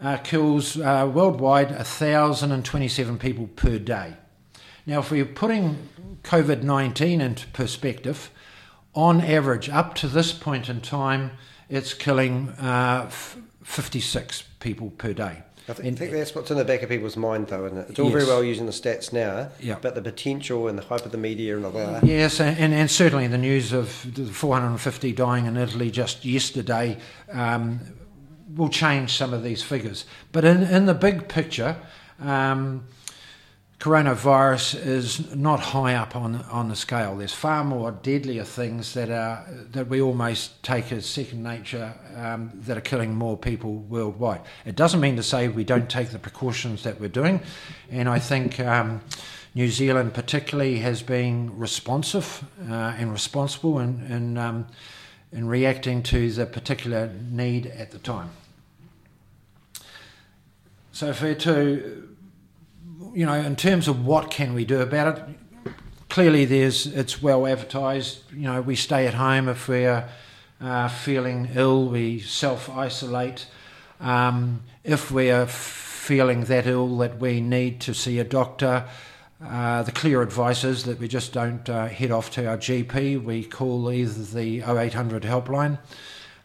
uh, 0.00 0.18
kills 0.18 0.78
uh, 0.78 1.10
worldwide 1.12 1.70
1,027 1.70 3.18
people 3.18 3.46
per 3.46 3.78
day. 3.78 4.14
Now, 4.86 5.00
if 5.00 5.10
we're 5.10 5.24
putting 5.24 5.88
COVID 6.22 6.62
19 6.62 7.20
into 7.20 7.46
perspective, 7.48 8.30
on 8.94 9.20
average, 9.20 9.68
up 9.68 9.94
to 9.96 10.08
this 10.08 10.32
point 10.32 10.68
in 10.68 10.80
time, 10.80 11.32
it's 11.68 11.94
killing 11.94 12.50
uh, 12.50 13.10
56 13.62 14.42
people 14.60 14.90
per 14.90 15.12
day. 15.12 15.42
I, 15.66 15.72
th- 15.72 15.88
and, 15.88 15.96
I 15.96 15.98
think 15.98 16.12
that's 16.12 16.34
what's 16.34 16.50
in 16.50 16.58
the 16.58 16.64
back 16.64 16.82
of 16.82 16.90
people's 16.90 17.16
mind, 17.16 17.48
though, 17.48 17.64
isn't 17.64 17.78
it? 17.78 17.86
It's 17.90 17.98
all 17.98 18.10
yes. 18.10 18.12
very 18.12 18.26
well 18.26 18.44
using 18.44 18.66
the 18.66 18.72
stats 18.72 19.14
now, 19.14 19.48
yeah. 19.60 19.78
but 19.80 19.94
the 19.94 20.02
potential 20.02 20.68
and 20.68 20.76
the 20.76 20.82
hype 20.82 21.06
of 21.06 21.12
the 21.12 21.18
media 21.18 21.56
and 21.56 21.64
all 21.64 21.72
that. 21.72 22.04
Yes, 22.04 22.38
and, 22.38 22.74
and 22.74 22.90
certainly 22.90 23.26
the 23.28 23.38
news 23.38 23.72
of 23.72 24.14
the 24.14 24.26
450 24.26 25.12
dying 25.12 25.46
in 25.46 25.56
Italy 25.56 25.90
just 25.90 26.24
yesterday 26.26 26.98
um, 27.32 27.80
will 28.54 28.68
change 28.68 29.16
some 29.16 29.32
of 29.32 29.42
these 29.42 29.62
figures. 29.62 30.04
But 30.32 30.44
in, 30.44 30.64
in 30.64 30.84
the 30.84 30.94
big 30.94 31.28
picture, 31.28 31.76
um, 32.20 32.84
coronavirus 33.80 34.86
is 34.86 35.34
not 35.34 35.60
high 35.60 35.94
up 35.94 36.16
on 36.16 36.36
on 36.50 36.68
the 36.68 36.76
scale. 36.76 37.16
There's 37.16 37.34
far 37.34 37.64
more 37.64 37.90
deadlier 37.92 38.44
things 38.44 38.94
that 38.94 39.10
are 39.10 39.46
that 39.72 39.88
we 39.88 40.00
almost 40.00 40.62
take 40.62 40.92
as 40.92 41.06
second 41.06 41.42
nature 41.42 41.92
um, 42.16 42.50
that 42.54 42.78
are 42.78 42.82
killing 42.82 43.14
more 43.14 43.36
people 43.36 43.74
worldwide. 43.74 44.40
It 44.64 44.76
doesn't 44.76 45.00
mean 45.00 45.16
to 45.16 45.22
say 45.22 45.48
we 45.48 45.64
don't 45.64 45.90
take 45.90 46.10
the 46.10 46.18
precautions 46.18 46.82
that 46.84 47.00
we're 47.00 47.08
doing, 47.08 47.40
and 47.90 48.08
I 48.08 48.18
think. 48.18 48.60
Um, 48.60 49.00
New 49.56 49.70
Zealand, 49.70 50.14
particularly, 50.14 50.78
has 50.78 51.00
been 51.00 51.56
responsive 51.56 52.44
uh, 52.68 52.96
and 52.98 53.12
responsible 53.12 53.78
in 53.78 54.04
in, 54.10 54.36
um, 54.36 54.66
in 55.30 55.46
reacting 55.46 56.02
to 56.02 56.28
the 56.32 56.44
particular 56.44 57.12
need 57.30 57.66
at 57.66 57.92
the 57.92 57.98
time. 57.98 58.30
So, 60.90 61.12
for 61.12 61.34
to 61.34 62.13
you 63.14 63.24
know, 63.24 63.34
in 63.34 63.54
terms 63.54 63.86
of 63.86 64.04
what 64.04 64.30
can 64.30 64.54
we 64.54 64.64
do 64.64 64.80
about 64.80 65.16
it, 65.16 65.74
clearly 66.08 66.44
there's 66.44 66.86
it's 66.86 67.22
well 67.22 67.46
advertised. 67.46 68.22
You 68.32 68.42
know, 68.42 68.60
we 68.60 68.74
stay 68.74 69.06
at 69.06 69.14
home 69.14 69.48
if 69.48 69.68
we're 69.68 70.08
uh, 70.60 70.88
feeling 70.88 71.50
ill, 71.54 71.86
we 71.86 72.18
self 72.18 72.68
isolate. 72.68 73.46
Um, 74.00 74.62
if 74.82 75.12
we're 75.12 75.46
feeling 75.46 76.44
that 76.44 76.66
ill 76.66 76.98
that 76.98 77.18
we 77.18 77.40
need 77.40 77.80
to 77.82 77.94
see 77.94 78.18
a 78.18 78.24
doctor, 78.24 78.84
uh, 79.42 79.84
the 79.84 79.92
clear 79.92 80.20
advice 80.20 80.64
is 80.64 80.84
that 80.84 80.98
we 80.98 81.06
just 81.06 81.32
don't 81.32 81.68
uh, 81.70 81.86
head 81.86 82.10
off 82.10 82.30
to 82.32 82.46
our 82.46 82.58
GP. 82.58 83.22
We 83.22 83.44
call 83.44 83.90
either 83.92 84.24
the 84.24 84.62
0800 84.62 85.22
helpline 85.22 85.78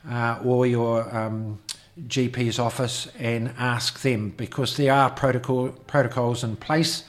uh, 0.10 0.40
or 0.44 0.68
your 0.68 1.16
um, 1.16 1.60
GP's 2.08 2.60
office 2.60 3.08
and 3.18 3.54
ask 3.58 4.02
them 4.02 4.30
because 4.36 4.78
there 4.78 4.94
are 4.94 5.10
protocol, 5.10 5.70
protocols 5.70 6.44
in 6.44 6.56
place 6.56 7.04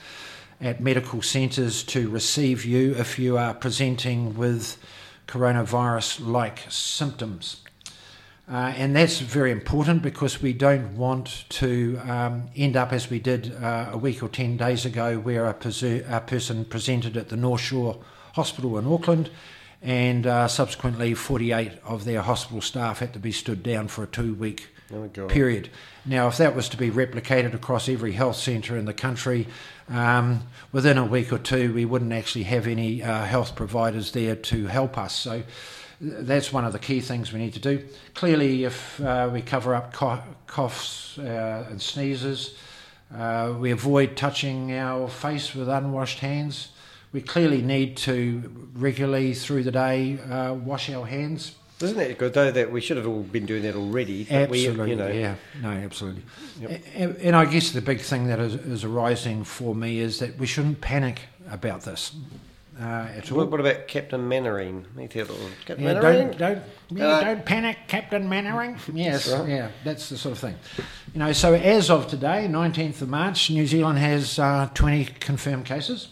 at 0.59 0.79
medical 0.79 1.21
centres 1.21 1.83
to 1.83 2.09
receive 2.09 2.65
you 2.65 2.95
if 2.95 3.17
you 3.17 3.37
are 3.37 3.53
presenting 3.53 4.35
with 4.37 4.77
coronavirus 5.27 6.25
like 6.25 6.65
symptoms. 6.69 7.63
Uh, 8.51 8.73
and 8.75 8.95
that's 8.95 9.19
very 9.19 9.51
important 9.51 10.01
because 10.01 10.41
we 10.41 10.51
don't 10.51 10.97
want 10.97 11.45
to 11.47 11.97
um, 12.05 12.49
end 12.55 12.75
up 12.75 12.91
as 12.91 13.09
we 13.09 13.17
did 13.17 13.55
uh, 13.63 13.89
a 13.91 13.97
week 13.97 14.21
or 14.21 14.27
10 14.27 14.57
days 14.57 14.85
ago, 14.85 15.17
where 15.19 15.45
a, 15.45 15.55
a, 16.09 16.19
person 16.19 16.65
presented 16.65 17.15
at 17.15 17.29
the 17.29 17.37
North 17.37 17.61
Shore 17.61 17.97
Hospital 18.33 18.77
in 18.77 18.85
Auckland 18.85 19.29
and 19.81 20.27
uh, 20.27 20.47
subsequently 20.47 21.13
48 21.13 21.71
of 21.83 22.05
their 22.05 22.21
hospital 22.21 22.61
staff 22.61 22.99
had 22.99 23.13
to 23.13 23.19
be 23.19 23.31
stood 23.31 23.63
down 23.63 23.87
for 23.87 24.03
a 24.03 24.07
two 24.07 24.33
week 24.35 24.67
oh 24.93 25.27
period. 25.27 25.69
Now, 26.05 26.27
if 26.27 26.37
that 26.37 26.55
was 26.55 26.69
to 26.69 26.77
be 26.77 26.89
replicated 26.89 27.53
across 27.53 27.87
every 27.87 28.13
health 28.13 28.35
centre 28.35 28.77
in 28.77 28.85
the 28.85 28.93
country, 28.93 29.47
um, 29.89 30.43
within 30.71 30.97
a 30.97 31.05
week 31.05 31.31
or 31.31 31.37
two, 31.37 31.73
we 31.73 31.85
wouldn't 31.85 32.13
actually 32.13 32.43
have 32.43 32.67
any 32.67 33.03
uh, 33.03 33.25
health 33.25 33.55
providers 33.55 34.11
there 34.11 34.35
to 34.35 34.67
help 34.67 34.97
us. 34.97 35.13
So 35.13 35.43
that's 35.99 36.51
one 36.51 36.65
of 36.65 36.73
the 36.73 36.79
key 36.79 37.01
things 37.01 37.31
we 37.31 37.39
need 37.39 37.53
to 37.53 37.59
do. 37.59 37.87
Clearly, 38.13 38.63
if 38.63 38.99
uh, 39.01 39.29
we 39.31 39.41
cover 39.41 39.75
up 39.75 39.93
coughs 39.93 41.17
uh, 41.19 41.67
and 41.69 41.81
sneezes, 41.81 42.55
uh, 43.15 43.53
we 43.59 43.71
avoid 43.71 44.15
touching 44.15 44.73
our 44.73 45.07
face 45.07 45.53
with 45.53 45.67
unwashed 45.67 46.19
hands 46.19 46.69
we 47.11 47.21
clearly 47.21 47.61
need 47.61 47.97
to 47.97 48.69
regularly 48.73 49.33
through 49.33 49.63
the 49.63 49.71
day 49.71 50.17
uh, 50.19 50.53
wash 50.53 50.89
our 50.89 51.05
hands. 51.05 51.55
Isn't 51.83 51.99
it 51.99 52.17
good 52.17 52.33
though 52.33 52.51
that 52.51 52.71
we 52.71 52.81
should 52.81 52.97
have 52.97 53.07
all 53.07 53.21
been 53.23 53.45
doing 53.45 53.63
that 53.63 53.75
already? 53.75 54.27
Absolutely, 54.29 54.83
we, 54.83 54.89
you 54.89 54.95
know. 54.95 55.07
yeah, 55.07 55.35
no, 55.61 55.69
absolutely. 55.69 56.23
Yep. 56.59 56.81
And, 56.95 57.15
and, 57.17 57.35
I 57.35 57.45
guess 57.45 57.71
the 57.71 57.81
big 57.81 58.01
thing 58.01 58.27
that 58.27 58.39
is, 58.39 58.55
is, 58.55 58.83
arising 58.83 59.43
for 59.43 59.73
me 59.75 59.99
is 59.99 60.19
that 60.19 60.37
we 60.37 60.45
shouldn't 60.47 60.81
panic 60.81 61.21
about 61.49 61.81
this. 61.81 62.13
uh, 62.79 62.83
at 62.83 63.31
all. 63.31 63.39
What, 63.39 63.51
what 63.51 63.59
about 63.59 63.87
Captain 63.87 64.27
Mainwaring? 64.27 64.85
Oh, 64.97 65.07
Captain 65.07 65.35
Yeah, 65.83 65.93
Mainwaring? 65.93 66.27
don't 66.29 66.37
don't 66.37 66.63
yeah, 66.89 67.07
Uh, 67.07 67.23
don't 67.23 67.45
panic, 67.45 67.77
Captain 67.87 68.27
Mainwaring. 68.29 68.77
Yes, 68.93 69.25
That's 69.25 69.39
right. 69.39 69.49
yeah, 69.49 69.71
that's 69.83 70.09
the 70.09 70.17
sort 70.17 70.33
of 70.33 70.39
thing. 70.39 70.55
You 71.13 71.19
know, 71.19 71.33
so 71.33 71.53
as 71.53 71.89
of 71.89 72.07
today, 72.07 72.47
nineteenth 72.47 73.01
of 73.01 73.09
March, 73.09 73.49
New 73.49 73.65
Zealand 73.67 73.99
has 73.99 74.37
uh, 74.39 74.69
twenty 74.73 75.05
confirmed 75.05 75.65
cases. 75.65 76.09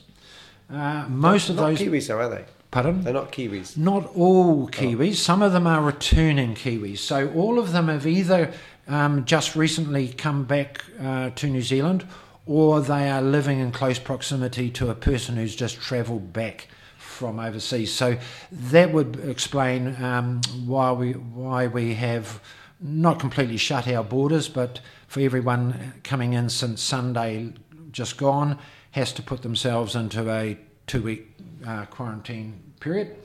Uh, 0.71 1.05
most 1.09 1.49
of 1.49 1.55
those. 1.55 1.79
Not 1.79 1.87
Kiwis, 1.89 2.13
are 2.15 2.29
they? 2.29 2.45
Pardon, 2.71 3.01
They're 3.03 3.13
not 3.13 3.31
Kiwis. 3.31 3.77
not 3.77 4.15
all 4.15 4.67
Kiwis. 4.69 5.15
Some 5.15 5.41
of 5.41 5.51
them 5.51 5.67
are 5.67 5.81
returning 5.81 6.55
Kiwis. 6.55 6.99
So 6.99 7.31
all 7.33 7.59
of 7.59 7.71
them 7.71 7.87
have 7.87 8.05
either 8.07 8.51
um, 8.87 9.25
just 9.25 9.55
recently 9.55 10.09
come 10.09 10.45
back 10.45 10.83
uh, 11.01 11.29
to 11.31 11.47
New 11.47 11.61
Zealand, 11.61 12.05
or 12.45 12.81
they 12.81 13.09
are 13.09 13.21
living 13.21 13.59
in 13.59 13.71
close 13.71 13.99
proximity 13.99 14.69
to 14.71 14.89
a 14.89 14.95
person 14.95 15.35
who's 15.35 15.55
just 15.55 15.79
travelled 15.79 16.33
back 16.33 16.67
from 16.97 17.39
overseas. 17.39 17.93
So 17.93 18.17
that 18.51 18.91
would 18.91 19.19
explain 19.27 20.01
um, 20.01 20.41
why 20.65 20.91
we 20.91 21.13
why 21.13 21.67
we 21.67 21.95
have 21.95 22.41
not 22.79 23.19
completely 23.19 23.57
shut 23.57 23.87
our 23.87 24.03
borders, 24.03 24.47
but 24.47 24.79
for 25.07 25.19
everyone 25.19 25.93
coming 26.03 26.33
in 26.33 26.49
since 26.49 26.81
Sunday 26.81 27.53
just 27.91 28.17
gone 28.17 28.57
has 28.91 29.11
to 29.13 29.21
put 29.21 29.41
themselves 29.41 29.95
into 29.95 30.31
a 30.31 30.57
two 30.87 31.01
week 31.01 31.28
uh, 31.69 31.85
quarantine 31.85 32.73
period. 32.79 33.15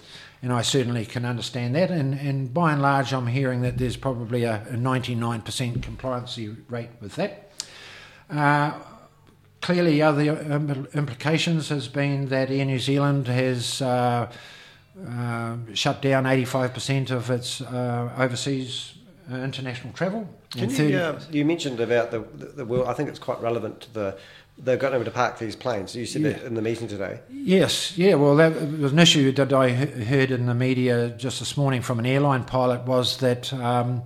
And 0.43 0.53
I 0.53 0.63
certainly 0.63 1.07
can 1.07 1.25
understand 1.25 1.75
that. 1.75 1.91
And, 1.91 2.15
and 2.15 2.53
by 2.53 2.73
and 2.73 2.83
large, 2.83 3.13
I'm 3.15 3.27
hearing 3.27 3.63
that 3.63 3.79
there's 3.79 3.97
probably 3.97 4.45
a, 4.45 4.57
a 4.69 4.77
99% 4.77 5.43
compliancy 5.79 6.57
rate 6.69 6.91
with 7.01 7.17
that. 7.17 7.51
Uh, 8.29 8.73
clearly, 9.63 10.03
other 10.03 10.25
implications 10.95 11.71
has 11.71 11.89
been 11.89 12.29
that 12.29 12.51
Air 12.51 12.67
New 12.67 12.79
Zealand 12.79 13.27
has 13.29 13.81
uh, 13.81 14.31
uh, 15.09 15.57
shut 15.73 16.03
down 16.03 16.25
85% 16.25 17.11
of 17.11 17.31
its 17.31 17.63
uh, 17.63 18.13
overseas 18.19 18.95
uh, 19.33 19.37
international 19.37 19.93
travel. 19.95 20.29
Can 20.51 20.71
you, 20.71 20.77
30 20.77 21.37
you 21.37 21.45
mentioned 21.45 21.81
about 21.81 22.11
the, 22.11 22.21
the, 22.37 22.47
the 22.47 22.65
world, 22.65 22.87
I 22.87 22.93
think 22.93 23.09
it's 23.09 23.19
quite 23.19 23.41
relevant 23.41 23.81
to 23.81 23.95
the, 23.95 24.19
they've 24.59 24.79
got 24.79 24.93
nowhere 24.93 25.05
to 25.05 25.11
park 25.11 25.39
these 25.39 25.57
planes. 25.57 25.95
You 25.95 26.07
said 26.07 26.23
that 26.23 26.43
in 26.45 26.55
the 26.55 26.63
meeting 26.63 26.89
today. 26.89 27.21
Yes, 27.31 27.97
yeah. 27.99 28.15
Well, 28.15 28.37
that 28.37 28.55
was 28.79 28.93
an 28.93 28.99
issue 28.99 29.33
that 29.33 29.53
I 29.53 29.71
heard 29.71 30.31
in 30.31 30.47
the 30.47 30.55
media 30.55 31.11
just 31.11 31.41
this 31.41 31.57
morning 31.57 31.83
from 31.83 31.99
an 31.99 32.07
airline 32.07 32.45
pilot 32.45 32.87
was 32.87 33.19
that 33.19 33.53
um, 33.53 34.03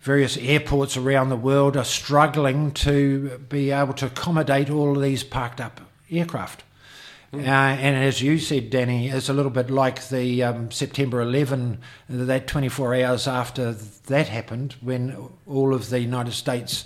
various 0.00 0.36
airports 0.36 0.96
around 0.96 1.28
the 1.28 1.36
world 1.36 1.76
are 1.76 1.84
struggling 1.84 2.72
to 2.72 3.38
be 3.48 3.70
able 3.70 3.94
to 3.94 4.06
accommodate 4.06 4.70
all 4.70 4.96
of 4.96 5.02
these 5.02 5.24
parked 5.24 5.60
up 5.60 5.80
aircraft. 6.10 6.62
Uh, 7.32 7.38
and 7.38 7.96
as 7.96 8.22
you 8.22 8.38
said, 8.38 8.70
Danny, 8.70 9.08
it's 9.08 9.28
a 9.28 9.32
little 9.32 9.50
bit 9.50 9.68
like 9.68 10.08
the 10.08 10.42
um, 10.42 10.70
September 10.70 11.20
11, 11.20 11.78
that 12.08 12.46
24 12.46 12.94
hours 12.94 13.26
after 13.26 13.72
that 13.72 14.28
happened, 14.28 14.76
when 14.80 15.28
all 15.46 15.74
of 15.74 15.90
the 15.90 16.00
United 16.00 16.32
States 16.32 16.84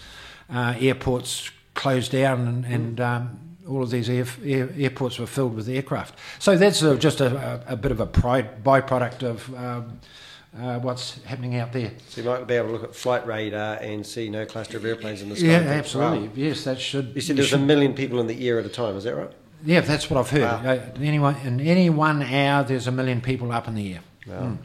uh, 0.48 0.74
airports 0.78 1.50
closed 1.74 2.12
down 2.12 2.46
and, 2.46 2.64
and 2.64 3.00
um, 3.00 3.40
all 3.68 3.82
of 3.82 3.90
these 3.90 4.08
air, 4.10 4.26
air, 4.44 4.68
airports 4.76 5.18
were 5.18 5.26
filled 5.26 5.54
with 5.54 5.68
aircraft. 5.68 6.18
So 6.38 6.56
that's 6.56 6.82
uh 6.82 6.96
just 6.96 7.20
a, 7.20 7.62
a, 7.68 7.74
a 7.74 7.76
bit 7.76 7.92
of 7.92 8.00
a 8.00 8.06
pride, 8.06 8.64
byproduct 8.64 9.22
of 9.22 9.54
um, 9.54 10.00
uh, 10.58 10.78
what's 10.80 11.22
happening 11.24 11.56
out 11.56 11.72
there. 11.72 11.92
So 12.08 12.20
you 12.20 12.28
might 12.28 12.46
be 12.46 12.54
able 12.54 12.68
to 12.68 12.72
look 12.72 12.84
at 12.84 12.94
flight 12.94 13.26
radar 13.26 13.76
and 13.76 14.04
see 14.04 14.28
no 14.28 14.44
cluster 14.46 14.76
of 14.76 14.84
airplanes 14.84 15.22
in 15.22 15.28
the 15.28 15.36
sky. 15.36 15.46
Yeah, 15.46 15.58
absolutely. 15.58 16.28
wow. 16.28 16.34
Yes, 16.34 16.64
that 16.64 16.80
should. 16.80 17.12
You 17.14 17.20
said 17.20 17.36
there's 17.36 17.52
a 17.52 17.58
million 17.58 17.94
people 17.94 18.18
in 18.20 18.26
the 18.26 18.48
air 18.48 18.58
at 18.58 18.66
a 18.66 18.70
time, 18.70 18.96
is 18.96 19.04
that 19.04 19.14
right? 19.14 19.30
Yeah, 19.64 19.80
that's 19.80 20.10
what 20.10 20.18
I've 20.18 20.30
heard. 20.30 20.42
Wow. 20.42 20.72
Uh, 20.72 20.80
anyone 21.00 21.36
in 21.44 21.60
any 21.60 21.90
one 21.90 22.22
hour, 22.22 22.64
there's 22.64 22.86
a 22.86 22.92
million 22.92 23.20
people 23.20 23.52
up 23.52 23.68
in 23.68 23.74
the 23.74 23.94
air. 23.94 24.00
Wow. 24.26 24.58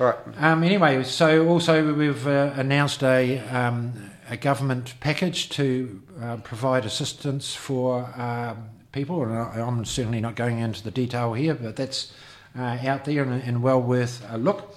All 0.00 0.06
right. 0.06 0.18
Um, 0.38 0.62
anyway, 0.62 1.02
so 1.04 1.48
also 1.48 1.92
we've 1.92 2.26
uh, 2.26 2.52
announced 2.54 3.02
a, 3.02 3.40
um, 3.40 4.07
a 4.30 4.36
government 4.36 4.94
package 5.00 5.48
to 5.50 6.02
uh, 6.20 6.36
provide 6.38 6.84
assistance 6.84 7.54
for 7.54 8.04
um, 8.20 8.68
people, 8.92 9.22
and 9.22 9.32
I'm 9.32 9.84
certainly 9.84 10.20
not 10.20 10.34
going 10.34 10.58
into 10.58 10.82
the 10.82 10.90
detail 10.90 11.32
here, 11.32 11.54
but 11.54 11.76
that's 11.76 12.12
uh, 12.58 12.78
out 12.84 13.04
there 13.04 13.22
and, 13.22 13.42
and 13.42 13.62
well 13.62 13.80
worth 13.80 14.24
a 14.30 14.38
look. 14.38 14.74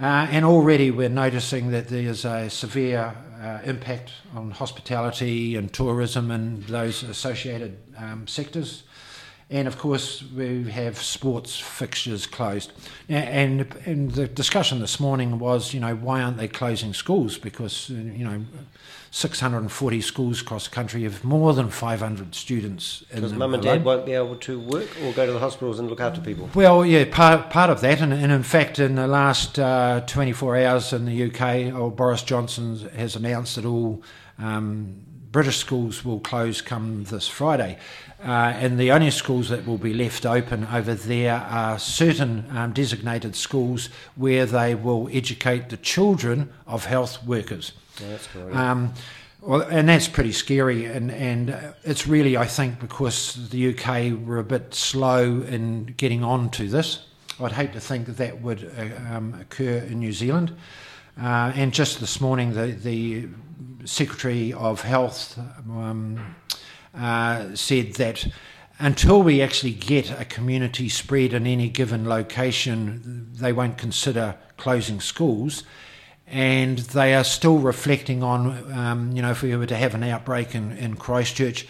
Uh, 0.00 0.26
and 0.30 0.44
already 0.44 0.90
we're 0.90 1.08
noticing 1.08 1.70
that 1.70 1.88
there's 1.88 2.24
a 2.24 2.50
severe 2.50 3.14
uh, 3.40 3.58
impact 3.64 4.10
on 4.34 4.50
hospitality 4.50 5.54
and 5.54 5.72
tourism 5.72 6.30
and 6.30 6.64
those 6.64 7.02
associated 7.04 7.76
um, 7.96 8.26
sectors. 8.26 8.82
And 9.54 9.68
of 9.68 9.78
course, 9.78 10.20
we 10.34 10.68
have 10.72 11.00
sports 11.00 11.60
fixtures 11.60 12.26
closed. 12.26 12.72
And, 13.08 13.72
and 13.86 14.10
the 14.10 14.26
discussion 14.26 14.80
this 14.80 14.98
morning 14.98 15.38
was, 15.38 15.72
you 15.72 15.78
know, 15.78 15.94
why 15.94 16.22
aren't 16.22 16.38
they 16.38 16.48
closing 16.48 16.92
schools? 16.92 17.38
Because, 17.38 17.88
you 17.88 18.24
know, 18.24 18.44
640 19.12 20.00
schools 20.00 20.42
across 20.42 20.66
the 20.66 20.74
country 20.74 21.04
have 21.04 21.22
more 21.22 21.54
than 21.54 21.70
500 21.70 22.34
students 22.34 23.04
in 23.12 23.20
Because 23.20 23.32
mum 23.32 23.54
and 23.54 23.62
alone. 23.62 23.76
dad 23.78 23.84
won't 23.84 24.04
be 24.04 24.14
able 24.14 24.34
to 24.34 24.58
work 24.58 24.88
or 25.04 25.12
go 25.12 25.24
to 25.24 25.30
the 25.30 25.38
hospitals 25.38 25.78
and 25.78 25.88
look 25.88 26.00
after 26.00 26.20
people. 26.20 26.50
Well, 26.52 26.84
yeah, 26.84 27.04
part, 27.08 27.50
part 27.50 27.70
of 27.70 27.80
that, 27.82 28.00
and, 28.00 28.12
and 28.12 28.32
in 28.32 28.42
fact, 28.42 28.80
in 28.80 28.96
the 28.96 29.06
last 29.06 29.60
uh, 29.60 30.00
24 30.08 30.56
hours 30.56 30.92
in 30.92 31.04
the 31.04 31.30
UK, 31.30 31.72
old 31.72 31.94
Boris 31.94 32.24
Johnson 32.24 32.88
has 32.96 33.14
announced 33.14 33.54
that 33.54 33.64
all 33.64 34.02
um, 34.40 34.96
British 35.34 35.56
schools 35.56 36.04
will 36.04 36.20
close 36.20 36.62
come 36.62 37.02
this 37.02 37.26
Friday. 37.26 37.76
Uh, 38.24 38.54
and 38.54 38.78
the 38.78 38.92
only 38.92 39.10
schools 39.10 39.48
that 39.48 39.66
will 39.66 39.78
be 39.78 39.92
left 39.92 40.24
open 40.24 40.64
over 40.66 40.94
there 40.94 41.34
are 41.34 41.76
certain 41.76 42.46
um, 42.56 42.72
designated 42.72 43.34
schools 43.34 43.88
where 44.14 44.46
they 44.46 44.76
will 44.76 45.08
educate 45.12 45.70
the 45.70 45.76
children 45.76 46.52
of 46.68 46.84
health 46.84 47.26
workers. 47.26 47.72
Yeah, 48.00 48.10
that's 48.10 48.28
cool. 48.28 48.56
Um, 48.56 48.94
well, 49.40 49.62
and 49.62 49.88
that's 49.88 50.06
pretty 50.06 50.30
scary, 50.30 50.84
and 50.84 51.10
and 51.10 51.50
uh, 51.50 51.72
it's 51.82 52.06
really 52.06 52.36
I 52.36 52.46
think 52.46 52.78
because 52.78 53.50
the 53.50 53.74
UK 53.74 54.16
were 54.24 54.38
a 54.38 54.44
bit 54.44 54.72
slow 54.72 55.40
in 55.40 55.94
getting 55.96 56.22
on 56.22 56.48
to 56.50 56.68
this. 56.68 57.06
I'd 57.40 57.50
hate 57.50 57.72
to 57.72 57.80
think 57.80 58.06
that 58.06 58.18
that 58.18 58.40
would 58.40 58.70
uh, 58.78 59.16
um, 59.16 59.34
occur 59.40 59.78
in 59.78 59.98
New 59.98 60.12
Zealand. 60.12 60.56
Uh, 61.20 61.52
and 61.56 61.74
just 61.74 61.98
this 61.98 62.20
morning, 62.20 62.54
the 62.54 62.66
the 62.66 63.28
Secretary 63.84 64.52
of 64.52 64.82
Health 64.82 65.38
um, 65.68 66.36
uh, 66.94 67.54
said 67.54 67.94
that 67.94 68.26
until 68.78 69.22
we 69.22 69.40
actually 69.40 69.72
get 69.72 70.10
a 70.10 70.24
community 70.24 70.88
spread 70.88 71.32
in 71.32 71.46
any 71.46 71.68
given 71.68 72.08
location, 72.08 73.28
they 73.32 73.52
won't 73.52 73.78
consider 73.78 74.36
closing 74.56 75.00
schools. 75.00 75.64
And 76.26 76.78
they 76.78 77.14
are 77.14 77.24
still 77.24 77.58
reflecting 77.58 78.22
on, 78.22 78.72
um, 78.72 79.12
you 79.12 79.22
know, 79.22 79.30
if 79.30 79.42
we 79.42 79.54
were 79.54 79.66
to 79.66 79.76
have 79.76 79.94
an 79.94 80.02
outbreak 80.02 80.54
in, 80.54 80.72
in 80.78 80.96
Christchurch, 80.96 81.66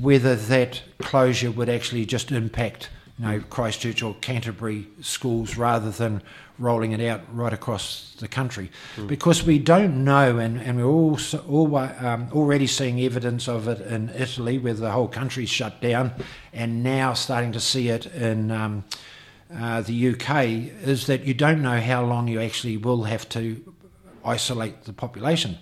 whether 0.00 0.34
that 0.34 0.82
closure 0.98 1.50
would 1.50 1.68
actually 1.68 2.04
just 2.04 2.32
impact, 2.32 2.90
you 3.18 3.26
know, 3.26 3.40
Christchurch 3.48 4.02
or 4.02 4.14
Canterbury 4.20 4.88
schools 5.00 5.56
rather 5.56 5.90
than 5.90 6.22
rolling 6.58 6.92
it 6.92 7.00
out 7.00 7.22
right 7.32 7.52
across 7.52 8.14
the 8.18 8.28
country. 8.28 8.70
Because 9.06 9.44
we 9.44 9.58
don't 9.58 10.04
know, 10.04 10.38
and, 10.38 10.60
and 10.60 10.78
we're 10.78 10.84
also, 10.84 11.44
all, 11.48 11.76
um, 11.76 12.28
already 12.32 12.66
seeing 12.66 13.00
evidence 13.00 13.48
of 13.48 13.68
it 13.68 13.80
in 13.80 14.10
Italy, 14.10 14.58
where 14.58 14.74
the 14.74 14.90
whole 14.90 15.08
country's 15.08 15.50
shut 15.50 15.80
down, 15.80 16.12
and 16.52 16.82
now 16.82 17.12
starting 17.12 17.52
to 17.52 17.60
see 17.60 17.88
it 17.88 18.06
in. 18.06 18.50
Um, 18.50 18.84
uh, 19.54 19.82
the 19.82 20.08
UK 20.08 20.46
is 20.82 21.06
that 21.06 21.24
you 21.24 21.34
don't 21.34 21.62
know 21.62 21.78
how 21.80 22.02
long 22.02 22.26
you 22.26 22.40
actually 22.40 22.76
will 22.76 23.04
have 23.04 23.28
to 23.28 23.73
isolate 24.24 24.84
the 24.84 24.92
population. 24.92 25.58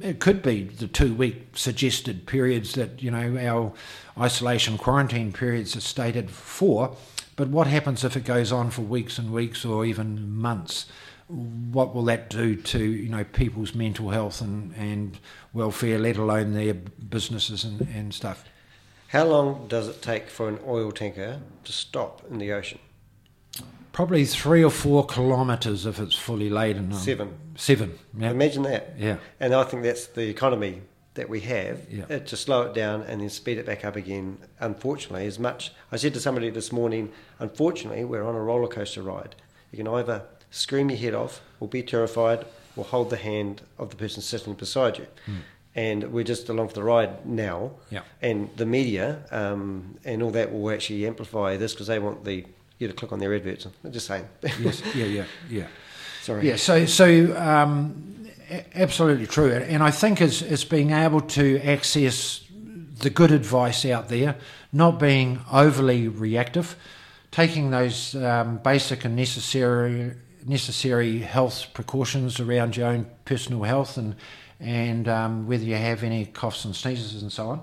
It 0.00 0.20
could 0.20 0.42
be 0.42 0.64
the 0.64 0.86
two 0.86 1.14
week 1.14 1.56
suggested 1.56 2.26
periods 2.26 2.74
that, 2.74 3.02
you 3.02 3.10
know, 3.10 3.36
our 3.38 3.72
isolation 4.22 4.78
quarantine 4.78 5.32
periods 5.32 5.74
are 5.76 5.80
stated 5.80 6.30
for. 6.30 6.96
But 7.36 7.48
what 7.48 7.66
happens 7.66 8.04
if 8.04 8.16
it 8.16 8.24
goes 8.24 8.52
on 8.52 8.70
for 8.70 8.82
weeks 8.82 9.18
and 9.18 9.32
weeks 9.32 9.64
or 9.64 9.84
even 9.84 10.36
months? 10.36 10.86
What 11.28 11.94
will 11.94 12.04
that 12.04 12.28
do 12.28 12.56
to, 12.56 12.84
you 12.84 13.08
know, 13.08 13.24
people's 13.24 13.74
mental 13.74 14.10
health 14.10 14.40
and, 14.40 14.74
and 14.76 15.18
welfare, 15.52 15.98
let 15.98 16.16
alone 16.16 16.52
their 16.54 16.74
businesses 16.74 17.64
and, 17.64 17.80
and 17.82 18.12
stuff? 18.12 18.44
How 19.08 19.24
long 19.24 19.66
does 19.66 19.88
it 19.88 20.02
take 20.02 20.28
for 20.28 20.48
an 20.48 20.58
oil 20.66 20.92
tanker 20.92 21.40
to 21.64 21.72
stop 21.72 22.22
in 22.30 22.38
the 22.38 22.52
ocean? 22.52 22.78
Probably 23.92 24.24
three 24.24 24.62
or 24.64 24.70
four 24.70 25.04
kilometres 25.06 25.84
if 25.84 25.98
it's 25.98 26.14
fully 26.14 26.48
laden. 26.48 26.92
Seven. 26.94 27.34
Seven, 27.56 27.98
yeah. 28.16 28.30
Imagine 28.30 28.62
that. 28.62 28.94
Yeah. 28.98 29.16
And 29.40 29.52
I 29.52 29.64
think 29.64 29.82
that's 29.82 30.06
the 30.06 30.28
economy 30.28 30.82
that 31.14 31.28
we 31.28 31.40
have 31.40 31.80
Yeah. 31.90 32.04
uh, 32.08 32.20
to 32.20 32.36
slow 32.36 32.62
it 32.62 32.72
down 32.72 33.02
and 33.02 33.20
then 33.20 33.28
speed 33.28 33.58
it 33.58 33.66
back 33.66 33.84
up 33.84 33.96
again. 33.96 34.38
Unfortunately, 34.60 35.26
as 35.26 35.38
much 35.38 35.72
I 35.90 35.96
said 35.96 36.14
to 36.14 36.20
somebody 36.20 36.50
this 36.50 36.70
morning, 36.72 37.10
unfortunately, 37.40 38.04
we're 38.04 38.22
on 38.22 38.36
a 38.36 38.40
roller 38.40 38.68
coaster 38.68 39.02
ride. 39.02 39.34
You 39.72 39.78
can 39.78 39.88
either 39.88 40.22
scream 40.50 40.88
your 40.88 40.98
head 40.98 41.14
off, 41.14 41.42
or 41.58 41.68
be 41.68 41.82
terrified, 41.82 42.46
or 42.76 42.84
hold 42.84 43.10
the 43.10 43.16
hand 43.16 43.62
of 43.76 43.90
the 43.90 43.96
person 43.96 44.22
sitting 44.22 44.54
beside 44.54 44.98
you. 44.98 45.06
And 45.74 46.12
we're 46.12 46.24
just 46.24 46.48
along 46.48 46.68
for 46.68 46.74
the 46.74 46.82
ride 46.84 47.26
now. 47.26 47.72
Yeah. 47.90 48.00
And 48.22 48.48
the 48.56 48.66
media 48.66 49.24
um, 49.30 49.98
and 50.04 50.22
all 50.22 50.30
that 50.30 50.52
will 50.52 50.70
actually 50.70 51.06
amplify 51.06 51.56
this 51.56 51.72
because 51.72 51.88
they 51.88 51.98
want 51.98 52.24
the 52.24 52.46
you 52.80 52.88
to 52.88 52.94
click 52.94 53.12
on 53.12 53.18
their 53.18 53.34
adverts. 53.34 53.66
I'm 53.84 53.92
just 53.92 54.06
saying. 54.06 54.26
yes, 54.60 54.82
yeah, 54.94 55.04
yeah, 55.04 55.24
yeah. 55.48 55.66
Sorry. 56.22 56.48
Yeah, 56.48 56.56
so 56.56 56.86
so 56.86 57.36
um, 57.38 58.26
absolutely 58.74 59.26
true, 59.26 59.52
and 59.52 59.82
I 59.82 59.90
think 59.90 60.20
it's 60.20 60.42
it's 60.42 60.64
being 60.64 60.90
able 60.90 61.20
to 61.20 61.60
access 61.60 62.44
the 63.00 63.10
good 63.10 63.30
advice 63.30 63.84
out 63.84 64.08
there, 64.08 64.36
not 64.72 64.98
being 64.98 65.40
overly 65.50 66.08
reactive, 66.08 66.76
taking 67.30 67.70
those 67.70 68.14
um, 68.14 68.58
basic 68.58 69.04
and 69.04 69.16
necessary 69.16 70.12
necessary 70.46 71.18
health 71.18 71.66
precautions 71.74 72.40
around 72.40 72.74
your 72.74 72.88
own 72.88 73.06
personal 73.26 73.62
health 73.62 73.98
and 73.98 74.16
and 74.58 75.08
um, 75.08 75.46
whether 75.46 75.64
you 75.64 75.74
have 75.76 76.02
any 76.02 76.26
coughs 76.26 76.64
and 76.64 76.76
sneezes 76.76 77.22
and 77.22 77.32
so 77.32 77.48
on. 77.48 77.60